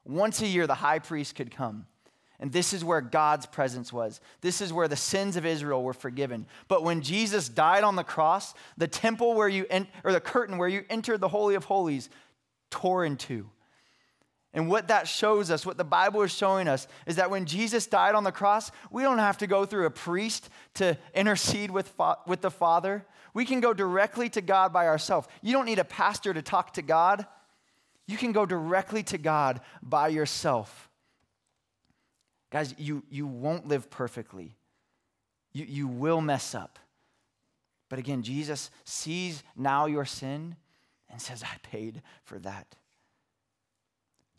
Once 0.05 0.41
a 0.41 0.47
year 0.47 0.67
the 0.67 0.75
high 0.75 0.99
priest 0.99 1.35
could 1.35 1.51
come. 1.51 1.87
And 2.39 2.51
this 2.51 2.73
is 2.73 2.83
where 2.83 3.01
God's 3.01 3.45
presence 3.45 3.93
was. 3.93 4.19
This 4.41 4.61
is 4.61 4.73
where 4.73 4.87
the 4.87 4.95
sins 4.95 5.35
of 5.35 5.45
Israel 5.45 5.83
were 5.83 5.93
forgiven. 5.93 6.47
But 6.67 6.83
when 6.83 7.01
Jesus 7.01 7.47
died 7.47 7.83
on 7.83 7.95
the 7.95 8.03
cross, 8.03 8.55
the 8.77 8.87
temple 8.87 9.35
where 9.35 9.47
you 9.47 9.67
en- 9.69 9.87
or 10.03 10.11
the 10.11 10.19
curtain 10.19 10.57
where 10.57 10.67
you 10.67 10.83
entered 10.89 11.19
the 11.19 11.27
holy 11.27 11.53
of 11.53 11.65
holies 11.65 12.09
tore 12.71 13.05
in 13.05 13.15
two. 13.15 13.47
And 14.53 14.69
what 14.69 14.89
that 14.89 15.07
shows 15.07 15.49
us, 15.49 15.65
what 15.65 15.77
the 15.77 15.85
Bible 15.85 16.21
is 16.23 16.31
showing 16.33 16.67
us, 16.67 16.87
is 17.05 17.15
that 17.15 17.31
when 17.31 17.45
Jesus 17.45 17.87
died 17.87 18.15
on 18.15 18.25
the 18.25 18.33
cross, 18.33 18.69
we 18.89 19.01
don't 19.01 19.17
have 19.17 19.37
to 19.37 19.47
go 19.47 19.65
through 19.65 19.85
a 19.85 19.91
priest 19.91 20.49
to 20.73 20.97
intercede 21.13 21.71
with, 21.71 21.87
fa- 21.87 22.17
with 22.27 22.41
the 22.41 22.51
Father. 22.51 23.05
We 23.33 23.45
can 23.45 23.61
go 23.61 23.73
directly 23.73 24.27
to 24.29 24.41
God 24.41 24.73
by 24.73 24.87
ourselves. 24.87 25.29
You 25.41 25.53
don't 25.53 25.65
need 25.65 25.79
a 25.79 25.85
pastor 25.85 26.33
to 26.33 26.41
talk 26.41 26.73
to 26.73 26.81
God. 26.81 27.25
You 28.07 28.17
can 28.17 28.33
go 28.33 28.45
directly 28.45 29.03
to 29.03 29.17
God 29.17 29.61
by 29.81 30.09
yourself. 30.09 30.89
Guys, 32.49 32.75
you, 32.77 33.03
you 33.09 33.25
won't 33.25 33.69
live 33.69 33.89
perfectly. 33.89 34.57
You, 35.53 35.65
you 35.65 35.87
will 35.87 36.19
mess 36.19 36.53
up. 36.53 36.77
But 37.87 37.99
again, 37.99 38.21
Jesus 38.21 38.69
sees 38.83 39.43
now 39.55 39.85
your 39.85 40.03
sin 40.03 40.57
and 41.09 41.21
says, 41.21 41.41
I 41.41 41.55
paid 41.63 42.01
for 42.23 42.37
that. 42.39 42.75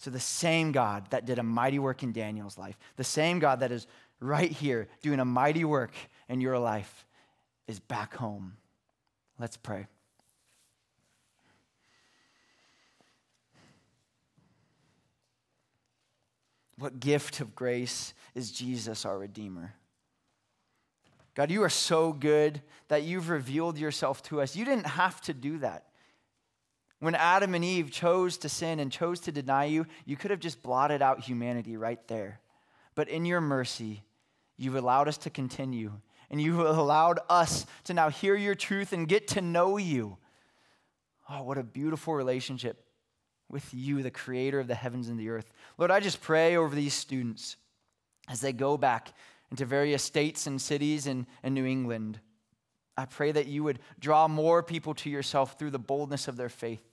So, 0.03 0.11
the 0.11 0.19
same 0.19 0.73
God 0.73 1.07
that 1.11 1.27
did 1.27 1.39
a 1.39 1.45
mighty 1.45 1.79
work 1.79 2.03
in 2.03 2.11
Daniel's 2.11 2.59
life, 2.59 2.77
the 2.97 3.05
same 3.05 3.39
God 3.39 3.61
that 3.61 3.71
is 3.71 3.87
right 4.19 4.51
here 4.51 4.89
doing 5.01 5.21
a 5.21 5.25
mighty 5.25 5.65
work 5.65 5.93
in 6.29 6.41
your 6.41 6.59
life, 6.59 7.07
is 7.69 7.79
back 7.79 8.17
home. 8.17 8.57
Let's 9.39 9.57
pray. 9.57 9.87
What 16.79 16.99
gift 16.99 17.39
of 17.39 17.55
grace 17.55 18.13
is 18.35 18.51
Jesus, 18.51 19.07
our 19.07 19.17
Redeemer? 19.17 19.73
God, 21.37 21.49
you 21.49 21.63
are 21.63 21.69
so 21.69 22.13
good 22.13 22.61
that 22.89 23.05
you've 23.05 23.29
revealed 23.29 23.79
yourself 23.79 24.21
to 24.25 24.41
us. 24.41 24.57
You 24.57 24.65
didn't 24.65 24.89
have 24.89 25.21
to 25.21 25.33
do 25.33 25.59
that. 25.59 25.92
When 27.03 27.17
Adam 27.17 27.57
and 27.57 27.65
Eve 27.65 27.91
chose 27.91 28.39
to 28.39 28.49
sin 28.49 28.79
and 28.79 28.93
chose 28.93 29.19
to 29.23 29.33
deny 29.33 29.65
you, 29.65 29.87
you 30.05 30.17
could 30.17 30.31
have 30.31 30.39
just 30.39 30.63
blotted 30.63 31.03
out 31.03 31.19
humanity 31.19 31.77
right 31.77 31.99
there. 32.07 32.39
But 32.95 33.09
in 33.09 33.25
your 33.25 33.41
mercy, 33.41 34.05
you've 34.57 34.77
allowed 34.77 35.09
us 35.09 35.19
to 35.19 35.31
continue, 35.31 35.95
and 36.31 36.41
you've 36.41 36.61
allowed 36.61 37.19
us 37.29 37.67
to 37.85 37.93
now 37.93 38.09
hear 38.09 38.37
your 38.37 38.55
truth 38.55 38.93
and 38.93 39.09
get 39.09 39.27
to 39.29 39.41
know 39.41 39.79
you. 39.79 40.17
Oh, 41.29 41.43
what 41.43 41.59
a 41.59 41.65
beautiful 41.65 42.15
relationship 42.15 42.85
with 43.51 43.75
you, 43.75 44.05
the 44.05 44.13
creator 44.13 44.61
of 44.61 44.69
the 44.69 44.77
heavens 44.77 45.09
and 45.09 45.19
the 45.19 45.31
earth. 45.31 45.51
Lord, 45.79 45.91
I 45.91 45.99
just 45.99 46.21
pray 46.21 46.55
over 46.55 46.73
these 46.73 46.95
students 46.95 47.57
as 48.29 48.41
they 48.41 48.53
go 48.53 48.77
back 48.77 49.13
into 49.51 49.65
various 49.65 50.05
states 50.05 50.47
and 50.47 50.63
cities 50.63 51.09
in, 51.09 51.27
in 51.43 51.53
New 51.53 51.67
England. 51.67 52.21
I 52.97 53.07
pray 53.07 53.33
that 53.33 53.49
you 53.49 53.65
would 53.65 53.81
draw 53.99 54.29
more 54.29 54.63
people 54.63 54.95
to 54.95 55.11
yourself 55.11 55.59
through 55.59 55.73
the 55.73 55.81
boldness 55.81 56.29
of 56.29 56.37
their 56.37 56.49
faith. 56.49 56.85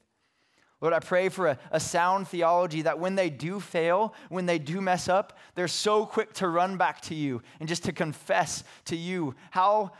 Lord, 0.80 0.94
I 0.94 0.98
pray 0.98 1.28
for 1.28 1.48
a, 1.48 1.58
a, 1.70 1.78
sound 1.78 2.26
theology 2.28 2.82
that 2.82 2.98
when 2.98 3.14
they 3.14 3.28
do 3.28 3.60
fail, 3.60 4.14
when 4.30 4.46
they 4.46 4.58
do 4.58 4.80
mess 4.80 5.08
up, 5.08 5.38
they're 5.54 5.68
so 5.68 6.06
quick 6.06 6.32
to 6.34 6.48
run 6.48 6.78
back 6.78 7.02
to 7.02 7.14
you 7.14 7.42
and 7.58 7.68
just 7.68 7.84
to 7.84 7.92
confess 7.92 8.64
to 8.86 8.96
you 8.96 9.34
how, 9.50 9.92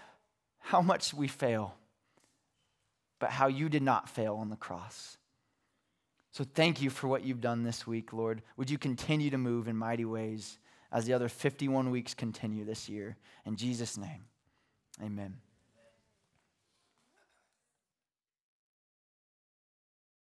how 0.58 0.80
much 0.80 1.12
we 1.12 1.28
fail, 1.28 1.74
but 3.18 3.30
how 3.30 3.46
you 3.46 3.68
did 3.68 3.82
not 3.82 4.08
fail 4.08 4.36
on 4.36 4.48
the 4.48 4.56
cross. 4.56 5.18
So 6.32 6.44
thank 6.44 6.80
you 6.80 6.88
for 6.88 7.08
what 7.08 7.24
you've 7.24 7.42
done 7.42 7.62
this 7.62 7.86
week, 7.86 8.12
Lord. 8.12 8.40
Would 8.56 8.70
you 8.70 8.78
continue 8.78 9.30
to 9.30 9.38
move 9.38 9.68
in 9.68 9.76
mighty 9.76 10.06
ways 10.06 10.58
as 10.92 11.04
the 11.04 11.12
other 11.12 11.28
51 11.28 11.90
weeks 11.90 12.14
continue 12.14 12.64
this 12.64 12.88
year? 12.88 13.16
In 13.44 13.56
Jesus' 13.56 13.98
name, 13.98 14.24
amen. 15.02 15.36